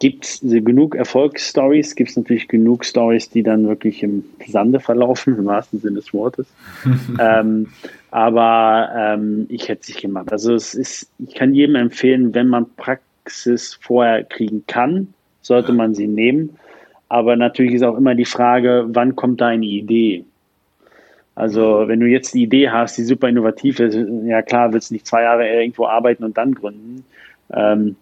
[0.00, 5.36] gibt es genug Erfolgsstories, gibt es natürlich genug Stories, die dann wirklich im Sande verlaufen,
[5.36, 6.46] im wahrsten Sinne des Wortes.
[7.20, 7.68] ähm,
[8.10, 10.32] aber ähm, ich hätte es nicht gemacht.
[10.32, 15.94] Also es ist, ich kann jedem empfehlen, wenn man Praxis vorher kriegen kann, sollte man
[15.94, 16.56] sie nehmen.
[17.08, 20.24] Aber natürlich ist auch immer die Frage, wann kommt da eine Idee?
[21.34, 24.94] Also wenn du jetzt die Idee hast, die super innovativ ist, ja klar, willst du
[24.94, 27.04] nicht zwei Jahre irgendwo arbeiten und dann gründen.
[27.52, 27.96] Ähm,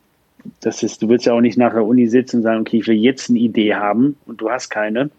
[0.61, 2.87] das ist, du willst ja auch nicht nach der Uni sitzen und sagen, okay, ich
[2.87, 5.11] will jetzt eine Idee haben und du hast keine.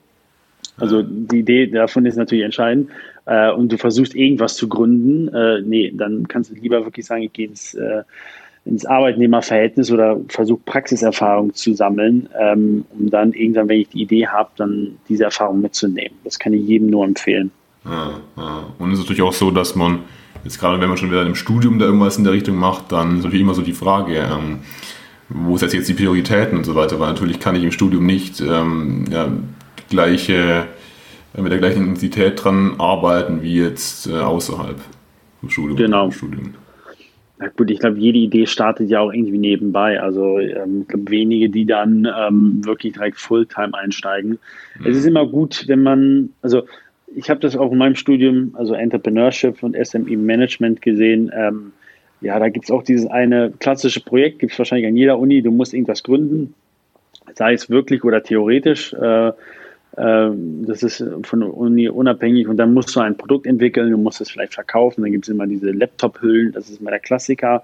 [0.78, 2.90] Also die Idee davon ist natürlich entscheidend.
[3.26, 5.34] Äh, und du versuchst irgendwas zu gründen.
[5.34, 8.04] Äh, nee, dann kannst du lieber wirklich sagen, ich gehe ins, äh,
[8.66, 14.28] ins Arbeitnehmerverhältnis oder versuche Praxiserfahrung zu sammeln, ähm, um dann irgendwann, wenn ich die Idee
[14.28, 16.18] habe, dann diese Erfahrung mitzunehmen.
[16.24, 17.52] Das kann ich jedem nur empfehlen.
[17.86, 18.66] Ja, ja.
[18.80, 20.00] Und es ist natürlich auch so, dass man,
[20.44, 23.18] jetzt gerade wenn man schon wieder im Studium da irgendwas in der Richtung macht, dann
[23.18, 24.60] ist natürlich immer so die Frage, ähm,
[25.30, 28.06] wo setze ich jetzt die Prioritäten und so weiter, weil natürlich kann ich im Studium
[28.06, 29.32] nicht ähm, ja,
[29.90, 30.68] gleiche,
[31.36, 34.78] äh, mit der gleichen Intensität dran arbeiten wie jetzt äh, außerhalb
[35.40, 35.78] vom Studium.
[35.78, 36.12] Genau.
[36.12, 36.54] Studium.
[37.40, 40.02] Na gut, ich glaube, jede Idee startet ja auch irgendwie nebenbei.
[40.02, 44.40] Also ähm, ich glaube, wenige, die dann ähm, wirklich direkt Fulltime einsteigen.
[44.80, 44.86] Mhm.
[44.86, 46.64] Es ist immer gut, wenn man, also
[47.16, 51.32] ich habe das auch in meinem Studium, also Entrepreneurship und SME Management gesehen.
[51.34, 51.74] Ähm,
[52.22, 55.42] ja, da gibt es auch dieses eine klassische Projekt, gibt es wahrscheinlich an jeder Uni,
[55.42, 56.54] du musst irgendwas gründen,
[57.36, 58.94] sei es wirklich oder theoretisch.
[58.94, 59.34] Äh, äh,
[59.96, 64.22] das ist von der Uni unabhängig und dann musst du ein Produkt entwickeln, du musst
[64.22, 67.64] es vielleicht verkaufen, dann gibt es immer diese Laptop-Hüllen, das ist immer der Klassiker.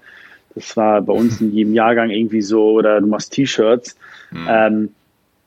[0.54, 3.96] Das war bei uns in jedem Jahrgang irgendwie so, oder du machst T-Shirts.
[4.30, 4.46] Mhm.
[4.48, 4.88] Ähm,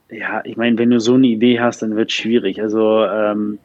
[0.10, 2.62] ja, ich meine, wenn du so eine Idee hast, dann wird es schwierig.
[2.62, 3.60] Also ähm,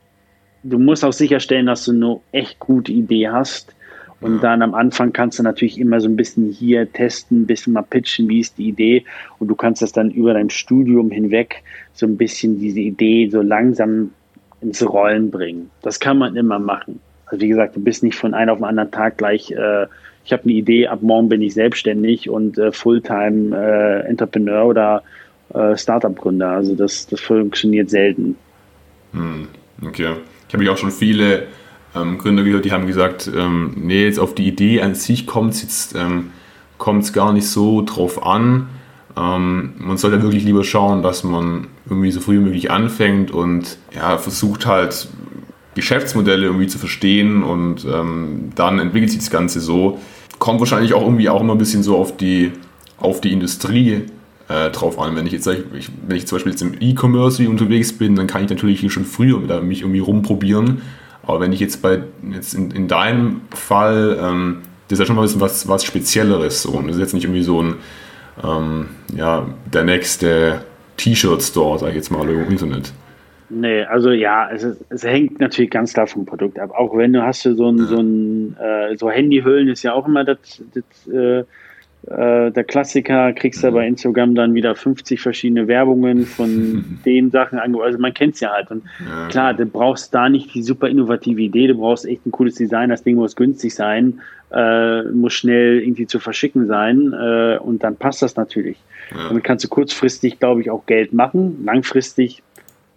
[0.63, 3.75] du musst auch sicherstellen, dass du eine echt gute Idee hast
[4.23, 7.73] und dann am Anfang kannst du natürlich immer so ein bisschen hier testen, ein bisschen
[7.73, 9.05] mal pitchen, wie ist die Idee.
[9.39, 13.43] Und du kannst das dann über dein Studium hinweg so ein bisschen diese Idee so
[13.43, 14.13] langsam
[14.61, 15.71] ins Rollen bringen.
[15.83, 17.01] Das kann man immer machen.
[17.27, 19.87] Also wie gesagt, du bist nicht von einem auf den anderen Tag gleich, äh,
[20.25, 25.03] ich habe eine Idee, ab morgen bin ich selbstständig und äh, Fulltime äh, Entrepreneur oder
[25.53, 26.49] äh, Startup-Gründer.
[26.49, 28.37] Also das, das funktioniert selten.
[29.13, 29.49] Hm,
[29.85, 30.15] okay.
[30.47, 31.49] Ich habe mich auch schon viele
[31.95, 35.55] ähm, Gründer gehört, die haben gesagt, ähm, nee, jetzt auf die Idee an sich kommt
[35.55, 36.31] es ähm,
[37.13, 38.69] gar nicht so drauf an.
[39.17, 43.79] Ähm, man sollte wirklich lieber schauen, dass man irgendwie so früh wie möglich anfängt und
[43.95, 45.09] ja, versucht halt
[45.75, 49.99] Geschäftsmodelle irgendwie zu verstehen und ähm, dann entwickelt sich das Ganze so.
[50.39, 52.53] kommt wahrscheinlich auch irgendwie auch immer ein bisschen so auf die,
[52.99, 54.03] auf die Industrie
[54.49, 55.15] äh, drauf an.
[55.17, 58.45] Wenn ich jetzt ich, wenn ich zum Beispiel jetzt im E-Commerce unterwegs bin, dann kann
[58.45, 60.83] ich natürlich schon früher mich irgendwie rumprobieren.
[61.25, 65.17] Aber wenn ich jetzt bei jetzt in, in deinem Fall, ähm, das ist ja schon
[65.17, 66.63] mal ein bisschen was, was Spezielleres.
[66.63, 66.73] So.
[66.73, 67.77] Und das ist jetzt nicht irgendwie so ein
[68.43, 70.63] ähm, ja, der nächste
[70.97, 72.93] T-Shirt-Store, sag ich jetzt mal, im Internet.
[73.55, 76.71] Nee, also ja, es, ist, es, hängt natürlich ganz klar vom Produkt ab.
[76.71, 77.85] Auch wenn du hast so ein, ja.
[77.85, 80.39] so ein äh, so Handyhüllen ist ja auch immer das,
[80.73, 81.45] das äh,
[82.09, 83.75] äh, der Klassiker, kriegst du mhm.
[83.75, 88.51] bei Instagram dann wieder 50 verschiedene Werbungen von den Sachen Also man kennt es ja
[88.51, 88.71] halt.
[88.71, 89.29] Und ja.
[89.29, 92.89] klar, du brauchst da nicht die super innovative Idee, du brauchst echt ein cooles Design,
[92.89, 94.21] das Ding muss günstig sein,
[94.53, 98.79] äh, muss schnell irgendwie zu verschicken sein äh, und dann passt das natürlich.
[99.13, 99.29] Ja.
[99.29, 101.63] Damit kannst du kurzfristig, glaube ich, auch Geld machen.
[101.65, 102.43] Langfristig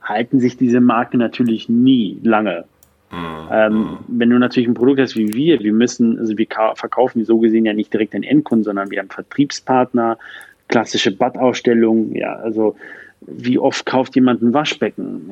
[0.01, 2.65] halten sich diese Marken natürlich nie lange.
[3.11, 7.39] Ähm, wenn du natürlich ein Produkt hast wie wir, wir müssen, also wir verkaufen so
[7.39, 10.17] gesehen ja nicht direkt den Endkunden, sondern wir haben Vertriebspartner,
[10.67, 12.75] klassische Badausstellung, ja, also
[13.27, 15.31] wie oft kauft jemand ein Waschbecken?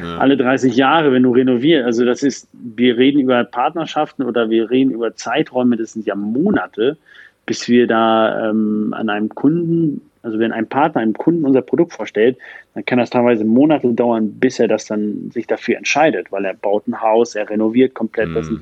[0.00, 0.18] Ja.
[0.18, 1.84] Alle 30 Jahre, wenn du renovierst.
[1.84, 6.14] Also das ist, wir reden über Partnerschaften oder wir reden über Zeiträume, das sind ja
[6.14, 6.96] Monate,
[7.44, 11.92] bis wir da ähm, an einem Kunden also wenn ein Partner einem Kunden unser Produkt
[11.92, 12.36] vorstellt,
[12.74, 16.52] dann kann das teilweise Monate dauern, bis er das dann sich dafür entscheidet, weil er
[16.52, 18.30] baut ein Haus, er renoviert komplett.
[18.30, 18.34] Mm.
[18.34, 18.60] Das, ist,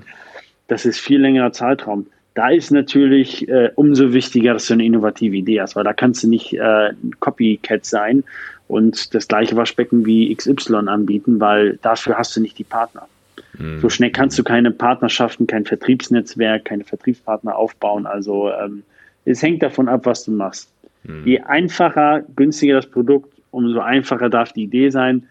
[0.68, 2.06] das ist viel längerer Zeitraum.
[2.34, 6.22] Da ist natürlich äh, umso wichtiger, dass du eine innovative Idee hast, weil da kannst
[6.22, 8.24] du nicht äh, ein Copycat sein
[8.68, 13.08] und das gleiche Waschbecken wie XY anbieten, weil dafür hast du nicht die Partner.
[13.56, 13.78] Mm.
[13.78, 18.04] So schnell kannst du keine Partnerschaften, kein Vertriebsnetzwerk, keine Vertriebspartner aufbauen.
[18.04, 18.82] Also ähm,
[19.24, 20.68] es hängt davon ab, was du machst.
[21.04, 21.26] Mhm.
[21.26, 25.26] Je einfacher, günstiger das Produkt, umso einfacher darf die Idee sein.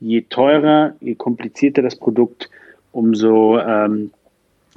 [0.00, 2.50] Je teurer, je komplizierter das Produkt,
[2.90, 4.10] umso, ähm,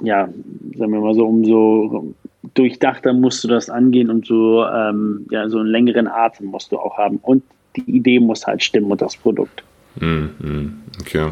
[0.00, 0.28] ja,
[0.76, 2.14] sagen wir mal so, umso
[2.54, 6.78] durchdachter musst du das angehen und so, ähm, ja, so einen längeren Atem musst du
[6.78, 7.18] auch haben.
[7.22, 7.42] Und
[7.74, 9.64] die Idee muss halt stimmen und das Produkt.
[10.00, 10.82] Mhm.
[11.00, 11.30] Okay.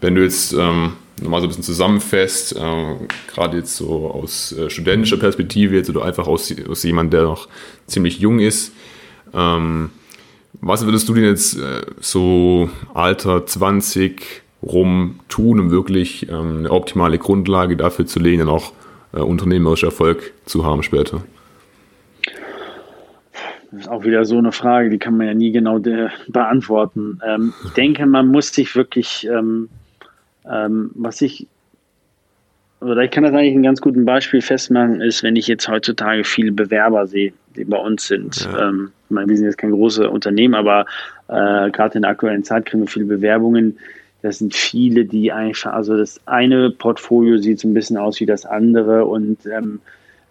[0.00, 2.96] Wenn du jetzt ähm, nochmal so ein bisschen zusammenfasst, äh,
[3.32, 7.48] gerade jetzt so aus äh, studentischer Perspektive, jetzt oder einfach aus, aus jemand, der noch
[7.86, 8.72] ziemlich jung ist,
[9.34, 9.90] ähm,
[10.60, 16.70] was würdest du denn jetzt äh, so Alter 20 rum tun, um wirklich ähm, eine
[16.70, 18.72] optimale Grundlage dafür zu legen, dann auch
[19.12, 21.22] äh, unternehmerischer Erfolg zu haben später?
[23.70, 25.78] Das ist auch wieder so eine Frage, die kann man ja nie genau
[26.28, 27.20] beantworten.
[27.26, 29.68] Ähm, ich denke, man muss sich wirklich ähm,
[30.50, 31.46] ähm, was ich,
[32.80, 36.24] oder ich kann das eigentlich ein ganz gutes Beispiel festmachen, ist, wenn ich jetzt heutzutage
[36.24, 38.48] viele Bewerber sehe, die bei uns sind.
[38.52, 38.68] Ja.
[38.68, 40.86] Ähm, ich meine, wir sind jetzt kein großes Unternehmen, aber
[41.28, 43.78] äh, gerade in der aktuellen Zeit kriegen wir viele Bewerbungen.
[44.22, 48.26] Das sind viele, die einfach, also das eine Portfolio sieht so ein bisschen aus wie
[48.26, 49.80] das andere und ähm,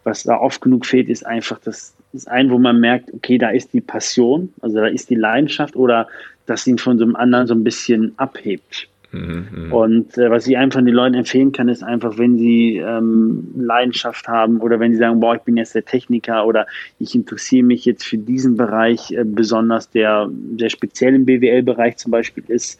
[0.04, 3.50] was da oft genug fehlt, ist einfach das, das ein, wo man merkt, okay, da
[3.50, 6.08] ist die Passion, also da ist die Leidenschaft oder
[6.46, 8.88] das ihn von so einem anderen so ein bisschen abhebt.
[9.12, 13.54] Mhm, und äh, was ich einfach den Leuten empfehlen kann, ist einfach, wenn sie ähm,
[13.56, 16.68] Leidenschaft haben oder wenn sie sagen, boah, ich bin jetzt der Techniker oder
[17.00, 22.12] ich interessiere mich jetzt für diesen Bereich äh, besonders, der sehr speziell im BWL-Bereich zum
[22.12, 22.80] Beispiel ist,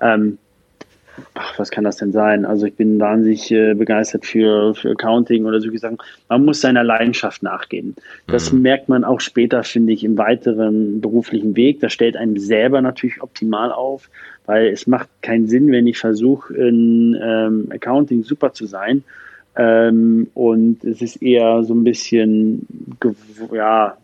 [0.00, 0.38] ähm,
[1.34, 2.44] ach, was kann das denn sein?
[2.44, 6.02] Also ich bin wahnsinnig äh, begeistert für, für Accounting oder so gesagt.
[6.28, 7.94] Man muss seiner Leidenschaft nachgehen.
[8.26, 8.62] Das mhm.
[8.62, 11.80] merkt man auch später, finde ich, im weiteren beruflichen Weg.
[11.80, 14.10] Das stellt einem selber natürlich optimal auf,
[14.48, 19.04] weil es macht keinen Sinn, wenn ich versuche, in ähm, Accounting super zu sein.
[19.56, 22.66] Ähm, und es ist eher so ein bisschen
[23.52, 23.98] ja,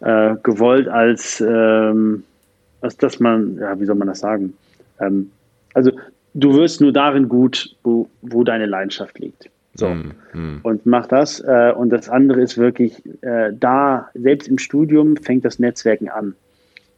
[0.00, 2.22] äh, gewollt als, ähm,
[2.82, 4.52] als dass man, ja, wie soll man das sagen?
[5.00, 5.30] Ähm,
[5.72, 5.90] also
[6.34, 9.48] du wirst nur darin gut, wo, wo deine Leidenschaft liegt.
[9.74, 9.88] So.
[9.88, 10.60] Mm, mm.
[10.64, 11.40] Und mach das.
[11.40, 16.34] Äh, und das andere ist wirklich, äh, da, selbst im Studium fängt das Netzwerken an.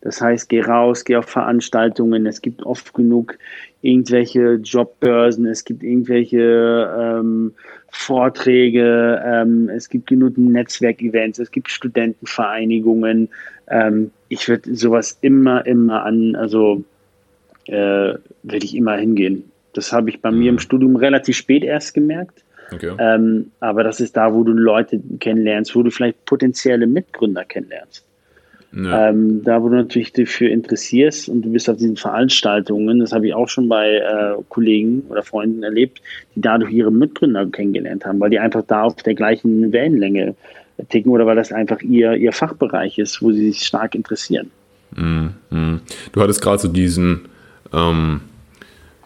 [0.06, 2.26] Das heißt, geh raus, geh auf Veranstaltungen.
[2.26, 3.36] Es gibt oft genug
[3.82, 6.38] irgendwelche Jobbörsen, es gibt irgendwelche
[6.96, 7.52] ähm,
[7.88, 13.30] Vorträge, ähm, es gibt genug Netzwerkevents, es gibt Studentenvereinigungen.
[13.66, 16.84] Ähm, ich würde sowas immer, immer an, also
[17.66, 19.50] äh, werde ich immer hingehen.
[19.72, 20.38] Das habe ich bei mhm.
[20.38, 20.60] mir im mhm.
[20.60, 22.44] Studium relativ spät erst gemerkt.
[22.72, 22.94] Okay.
[22.96, 28.06] Ähm, aber das ist da, wo du Leute kennenlernst, wo du vielleicht potenzielle Mitgründer kennenlernst.
[28.76, 29.08] Ja.
[29.08, 33.26] Ähm, da, wo du natürlich dafür interessierst und du bist auf diesen Veranstaltungen, das habe
[33.26, 36.02] ich auch schon bei äh, Kollegen oder Freunden erlebt,
[36.34, 40.34] die dadurch ihre Mitgründer kennengelernt haben, weil die einfach da auf der gleichen Wellenlänge
[40.90, 44.50] ticken oder weil das einfach ihr, ihr Fachbereich ist, wo sie sich stark interessieren.
[44.94, 45.80] Mm, mm.
[46.12, 47.22] Du hattest gerade so diesen
[47.72, 48.20] ähm,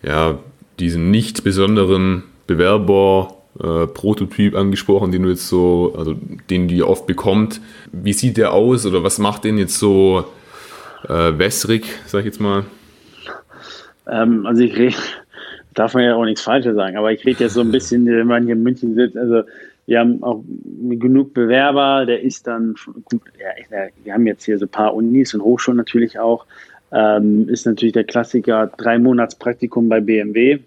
[0.02, 0.38] ja,
[0.78, 6.14] diesen nicht besonderen Bewerber äh, Prototyp angesprochen, den du jetzt so, also
[6.48, 7.60] den die oft bekommt.
[7.92, 10.24] Wie sieht der aus oder was macht den jetzt so
[11.08, 12.64] äh, wässrig, sag ich jetzt mal?
[14.08, 14.96] Ähm, also ich rede,
[15.74, 18.26] darf man ja auch nichts Falsches sagen, aber ich rede jetzt so ein bisschen, wenn
[18.26, 19.42] man hier in München sitzt, also
[19.86, 20.44] wir haben auch
[20.88, 25.34] genug Bewerber, der ist dann gut, ja, wir haben jetzt hier so ein paar Unis
[25.34, 26.46] und Hochschulen natürlich auch,
[26.92, 30.60] ähm, ist natürlich der Klassiker, drei Monats Praktikum bei BMW.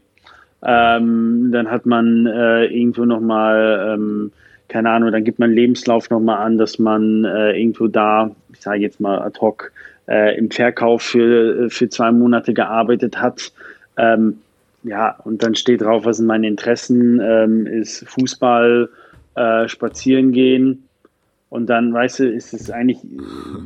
[0.66, 4.32] Ähm, dann hat man äh, irgendwo nochmal, ähm,
[4.70, 8.80] keine Ahnung, dann gibt man Lebenslauf nochmal an, dass man äh, irgendwo da, ich sage
[8.80, 9.72] jetzt mal ad hoc,
[10.08, 13.52] äh, im Verkauf für, für zwei Monate gearbeitet hat.
[13.98, 14.40] Ähm,
[14.84, 18.90] ja, und dann steht drauf, was sind meine Interessen, ähm, ist Fußball,
[19.36, 20.88] äh, spazieren gehen.
[21.50, 22.98] Und dann, weißt du, ist es eigentlich,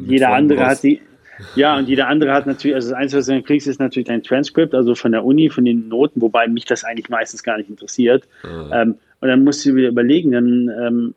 [0.05, 1.01] jeder andere hat die,
[1.55, 4.07] ja, und jeder andere hat natürlich, also das Einzige, was du dann kriegst, ist natürlich
[4.07, 7.57] dein Transkript, also von der Uni, von den Noten, wobei mich das eigentlich meistens gar
[7.57, 8.27] nicht interessiert.
[8.43, 8.71] Mhm.
[8.71, 11.13] Ähm, und dann musst du wieder überlegen, dann ähm,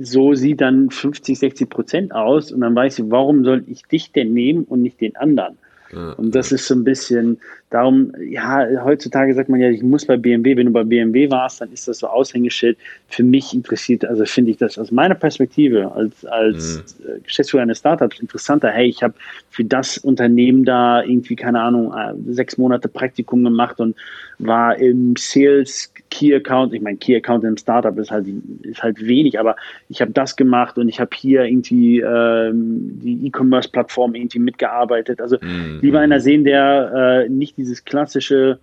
[0.00, 4.12] so sieht dann 50, 60 Prozent aus und dann weißt du, warum soll ich dich
[4.12, 5.58] denn nehmen und nicht den anderen?
[5.92, 7.38] Und das ist so ein bisschen,
[7.72, 11.60] darum, ja, heutzutage sagt man ja, ich muss bei BMW, wenn du bei BMW warst,
[11.60, 12.76] dann ist das so Aushängeschild.
[13.08, 17.22] Für mich interessiert, also finde ich das aus meiner Perspektive als, als mhm.
[17.24, 18.70] Geschäftsführer eines Startups interessanter.
[18.70, 19.14] Hey, ich habe
[19.50, 23.96] für das Unternehmen da irgendwie, keine Ahnung, äh, sechs Monate Praktikum gemacht und
[24.38, 26.74] war im Sales Key Account.
[26.74, 28.26] Ich meine, Key Account im Startup ist halt,
[28.62, 29.56] ist halt wenig, aber
[29.88, 35.20] ich habe das gemacht und ich habe hier irgendwie ähm, die E-Commerce-Plattform irgendwie mitgearbeitet.
[35.20, 35.78] Also mhm.
[35.80, 38.58] lieber einer sehen, der äh, nicht dieses klassische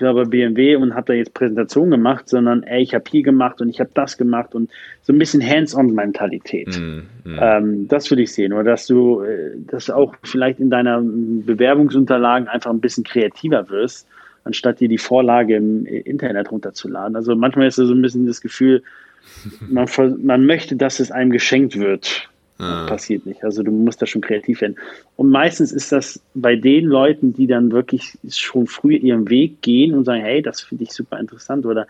[0.00, 3.22] ich war bei BMW und habe da jetzt Präsentation gemacht, sondern ey, ich habe hier
[3.22, 4.70] gemacht und ich habe das gemacht und
[5.02, 6.68] so ein bisschen Hands-on-Mentalität.
[6.68, 7.38] Mm, mm.
[7.38, 8.54] ähm, das würde ich sehen.
[8.54, 14.08] Oder dass du, äh, dass auch vielleicht in deiner Bewerbungsunterlagen einfach ein bisschen kreativer wirst,
[14.44, 17.14] anstatt dir die Vorlage im Internet runterzuladen.
[17.14, 18.82] Also manchmal ist so ein bisschen das Gefühl,
[19.68, 19.86] man,
[20.22, 22.29] man möchte, dass es einem geschenkt wird.
[22.60, 22.84] Ah.
[22.86, 23.42] Passiert nicht.
[23.42, 24.76] Also du musst da schon kreativ werden.
[25.16, 29.94] Und meistens ist das bei den Leuten, die dann wirklich schon früh ihren Weg gehen
[29.94, 31.86] und sagen, hey, das finde ich super interessant oder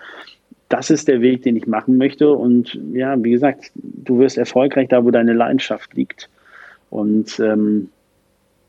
[0.69, 2.31] das ist der Weg, den ich machen möchte.
[2.31, 6.31] Und ja, wie gesagt, du wirst erfolgreich da, wo deine Leidenschaft liegt.
[6.91, 7.89] Und ähm,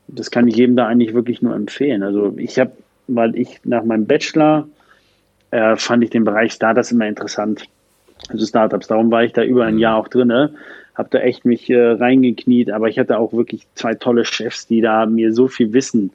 [0.08, 2.02] das kann ich jedem da eigentlich wirklich nur empfehlen.
[2.02, 2.72] Also ich habe,
[3.06, 4.66] weil ich nach meinem Bachelor
[5.52, 7.68] äh, fand ich den Bereich Startups immer interessant.
[8.28, 9.80] Also Startups, darum war ich da über ein mhm.
[9.80, 10.32] Jahr auch drin
[10.94, 14.80] habe da echt mich äh, reingekniet, aber ich hatte auch wirklich zwei tolle Chefs, die
[14.80, 16.10] da mir so viel Wissen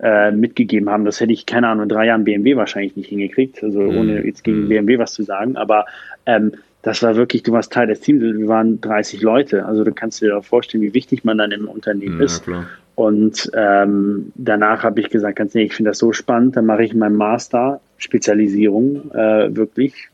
[0.00, 1.04] äh, mitgegeben haben.
[1.04, 3.96] Das hätte ich, keine Ahnung, in drei Jahren BMW wahrscheinlich nicht hingekriegt, also mhm.
[3.98, 4.68] ohne jetzt gegen mhm.
[4.68, 5.86] BMW was zu sagen, aber
[6.26, 6.52] ähm,
[6.82, 10.20] das war wirklich, du warst Teil des Teams, wir waren 30 Leute, also du kannst
[10.20, 12.44] dir auch vorstellen, wie wichtig man dann im Unternehmen ja, ist.
[12.44, 12.66] Klar.
[12.94, 16.84] Und ähm, danach habe ich gesagt, ganz ehrlich, ich finde das so spannend, dann mache
[16.84, 20.10] ich meinen Master Spezialisierung äh, wirklich,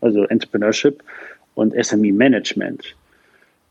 [0.00, 1.02] also Entrepreneurship
[1.54, 2.96] und SME Management.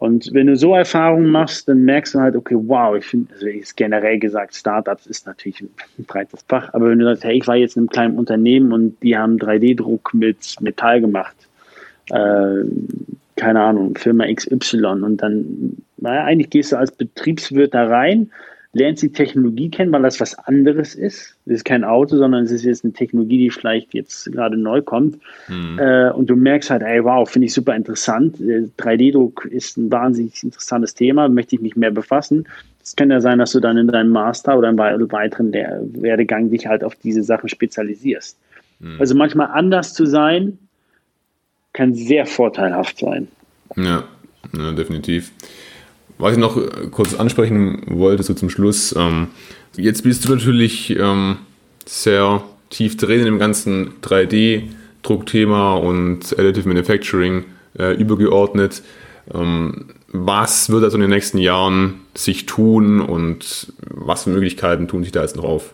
[0.04, 3.48] Und wenn du so Erfahrungen machst, dann merkst du halt, okay, wow, ich finde, also
[3.48, 5.70] ist generell gesagt, Startups ist natürlich ein
[6.08, 9.02] breites Fach, aber wenn du sagst, hey, ich war jetzt in einem kleinen Unternehmen und
[9.02, 11.38] die haben 3D-Druck mit Metall gemacht,
[12.10, 12.66] äh,
[13.38, 18.30] keine Ahnung, Firma XY und dann, naja, eigentlich gehst du als Betriebswirt da rein
[18.74, 21.36] lernst die Technologie kennen, weil das was anderes ist.
[21.46, 24.82] Es ist kein Auto, sondern es ist jetzt eine Technologie, die vielleicht jetzt gerade neu
[24.82, 25.20] kommt.
[25.48, 25.78] Mhm.
[25.80, 28.38] Äh, und du merkst halt, ey, wow, finde ich super interessant.
[28.38, 32.48] 3D-Druck äh, ist ein wahnsinnig interessantes Thema, möchte ich mich mehr befassen.
[32.82, 36.66] Es kann ja sein, dass du dann in deinem Master oder im weiteren Werdegang dich
[36.66, 38.38] halt auf diese Sachen spezialisierst.
[38.80, 39.00] Mhm.
[39.00, 40.58] Also manchmal anders zu sein,
[41.74, 43.28] kann sehr vorteilhaft sein.
[43.76, 44.04] Ja,
[44.56, 45.32] ja definitiv.
[46.24, 48.96] Was ich noch äh, kurz ansprechen wollte, so zum Schluss.
[48.98, 49.28] Ähm,
[49.76, 51.36] jetzt bist du natürlich ähm,
[51.86, 57.44] sehr tief drin in dem ganzen 3D-Druckthema und Additive Manufacturing
[57.78, 58.84] äh, übergeordnet.
[59.34, 65.04] Ähm, was wird also in den nächsten Jahren sich tun und was für Möglichkeiten tun
[65.04, 65.74] sich da jetzt noch auf?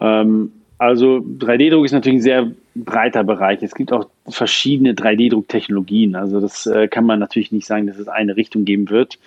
[0.00, 3.62] Ähm, also 3D-Druck ist natürlich ein sehr breiter Bereich.
[3.62, 6.14] Es gibt auch verschiedene 3D-Drucktechnologien.
[6.14, 9.18] Also das äh, kann man natürlich nicht sagen, dass es eine Richtung geben wird.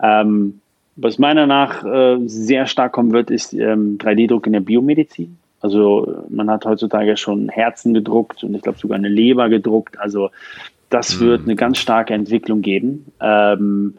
[0.00, 0.60] Ähm,
[0.96, 5.38] was meiner nach äh, sehr stark kommen wird, ist ähm, 3D-Druck in der Biomedizin.
[5.60, 9.98] Also man hat heutzutage schon Herzen gedruckt und ich glaube sogar eine Leber gedruckt.
[9.98, 10.30] Also
[10.90, 11.24] das mhm.
[11.24, 13.06] wird eine ganz starke Entwicklung geben.
[13.20, 13.94] Ähm,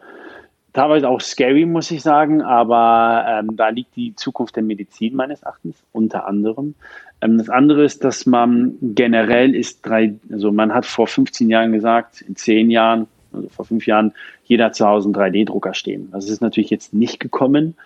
[0.74, 5.42] teilweise auch scary, muss ich sagen, aber ähm, da liegt die Zukunft der Medizin meines
[5.42, 6.74] Erachtens unter anderem.
[7.22, 11.72] Ähm, das andere ist, dass man generell ist drei, also man hat vor 15 Jahren
[11.72, 14.12] gesagt, in 10 Jahren, also vor fünf Jahren,
[14.44, 16.10] jeder zu Hause einen 3D-Drucker stehen.
[16.12, 17.76] Das ist natürlich jetzt nicht gekommen.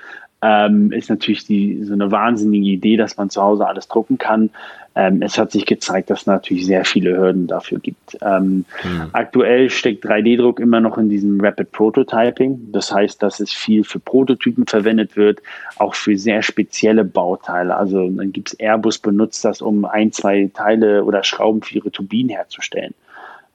[0.41, 4.51] Ähm, ist natürlich die, so eine wahnsinnige Idee, dass man zu Hause alles drucken kann.
[4.95, 8.19] Ähm, es hat sich gezeigt, dass es natürlich sehr viele Hürden dafür gibt.
[8.21, 9.11] Ähm, mhm.
[9.13, 12.73] Aktuell steckt 3D-Druck immer noch in diesem Rapid Prototyping.
[12.73, 15.41] Das heißt, dass es viel für Prototypen verwendet wird,
[15.77, 17.77] auch für sehr spezielle Bauteile.
[17.77, 21.91] Also dann gibt es Airbus benutzt das, um ein, zwei Teile oder Schrauben für ihre
[21.91, 22.95] Turbinen herzustellen.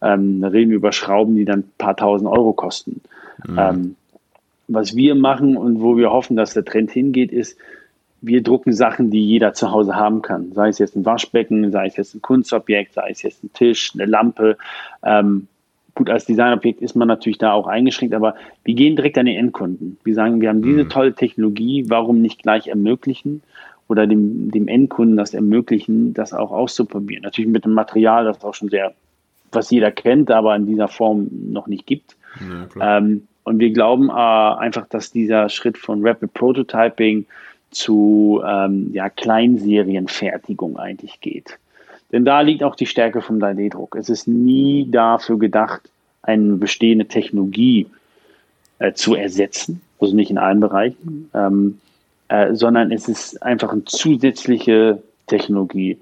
[0.01, 3.01] Ähm, da reden wir über Schrauben, die dann ein paar tausend Euro kosten.
[3.47, 3.59] Mhm.
[3.59, 3.95] Ähm,
[4.73, 7.57] was wir machen und wo wir hoffen, dass der Trend hingeht, ist,
[8.21, 10.53] wir drucken Sachen, die jeder zu Hause haben kann.
[10.53, 13.91] Sei es jetzt ein Waschbecken, sei es jetzt ein Kunstobjekt, sei es jetzt ein Tisch,
[13.93, 14.57] eine Lampe.
[15.03, 15.47] Ähm,
[15.93, 19.37] gut, als Designobjekt ist man natürlich da auch eingeschränkt, aber wir gehen direkt an den
[19.37, 19.97] Endkunden.
[20.05, 20.89] Wir sagen, wir haben diese mhm.
[20.89, 23.43] tolle Technologie, warum nicht gleich ermöglichen
[23.89, 27.23] oder dem, dem Endkunden das ermöglichen, das auch auszuprobieren.
[27.23, 28.93] Natürlich mit einem Material, das auch schon sehr,
[29.51, 32.15] was jeder kennt, aber in dieser Form noch nicht gibt.
[32.39, 37.25] Ja, ähm, und wir glauben äh, einfach, dass dieser Schritt von Rapid Prototyping
[37.71, 41.57] zu ähm, ja, Kleinserienfertigung eigentlich geht.
[42.11, 43.95] Denn da liegt auch die Stärke vom 3D-Druck.
[43.95, 45.81] Es ist nie dafür gedacht,
[46.21, 47.87] eine bestehende Technologie
[48.79, 51.79] äh, zu ersetzen, also nicht in allen Bereichen, ähm,
[52.27, 55.97] äh, sondern es ist einfach eine zusätzliche Technologie.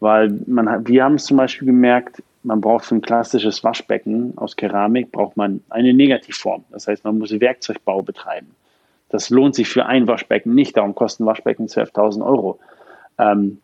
[0.00, 4.32] Weil man hat, wir haben es zum Beispiel gemerkt, man braucht für ein klassisches Waschbecken
[4.36, 6.64] aus Keramik braucht man eine Negativform.
[6.70, 8.48] Das heißt, man muss Werkzeugbau betreiben.
[9.10, 12.58] Das lohnt sich für ein Waschbecken nicht, darum kosten Waschbecken 12.000 Euro.
[13.18, 13.58] Ähm,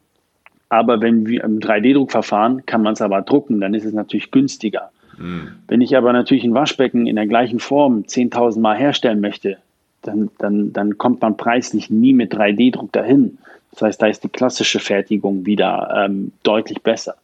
[0.69, 4.91] aber wenn wir im 3D-Druckverfahren kann man es aber drucken, dann ist es natürlich günstiger.
[5.17, 5.53] Mhm.
[5.67, 9.57] Wenn ich aber natürlich ein Waschbecken in der gleichen Form 10.000 Mal herstellen möchte,
[10.03, 13.39] dann, dann, dann kommt man preislich nie mit 3D-Druck dahin.
[13.71, 17.15] Das heißt, da ist die klassische Fertigung wieder ähm, deutlich besser.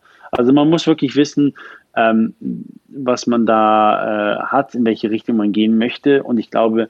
[0.40, 1.54] Also man muss wirklich wissen,
[1.96, 2.34] ähm,
[2.88, 6.22] was man da äh, hat, in welche Richtung man gehen möchte.
[6.22, 6.88] Und ich glaube,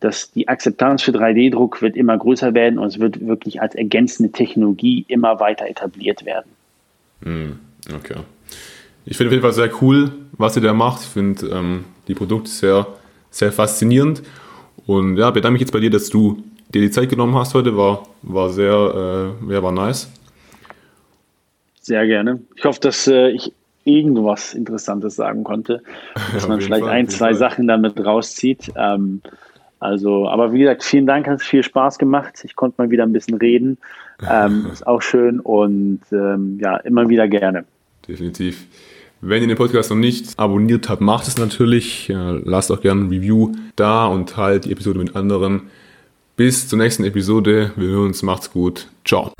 [0.00, 4.32] dass die Akzeptanz für 3D-Druck wird immer größer werden und es wird wirklich als ergänzende
[4.32, 6.50] Technologie immer weiter etabliert werden.
[7.22, 7.58] Hm,
[7.94, 8.16] okay.
[9.04, 11.02] Ich finde auf jeden Fall sehr cool, was ihr da macht.
[11.02, 12.86] Ich finde ähm, die Produkte sehr,
[13.30, 14.22] sehr faszinierend.
[14.86, 16.42] Und ja, bedanke mich jetzt bei dir, dass du
[16.72, 17.76] dir die Zeit genommen hast heute.
[17.76, 20.10] War, war sehr, äh, war nice.
[21.82, 22.40] Sehr gerne.
[22.54, 23.52] Ich hoffe, dass äh, ich
[23.84, 25.82] irgendwas Interessantes sagen konnte,
[26.32, 27.34] dass ja, man vielleicht Fall, ein, zwei Fall.
[27.34, 28.72] Sachen damit rauszieht.
[28.76, 29.20] Ähm,
[29.80, 32.40] also, aber wie gesagt, vielen Dank, hat viel Spaß gemacht.
[32.44, 33.78] Ich konnte mal wieder ein bisschen reden.
[34.28, 37.64] Ähm, ist auch schön und ähm, ja, immer wieder gerne.
[38.06, 38.64] Definitiv.
[39.20, 42.08] Wenn ihr den Podcast noch nicht abonniert habt, macht es natürlich.
[42.08, 45.62] lasst auch gerne ein Review da und teilt die Episode mit anderen.
[46.36, 47.70] Bis zur nächsten Episode.
[47.76, 48.22] Wir hören uns.
[48.24, 48.88] Macht's gut.
[49.04, 49.32] Ciao.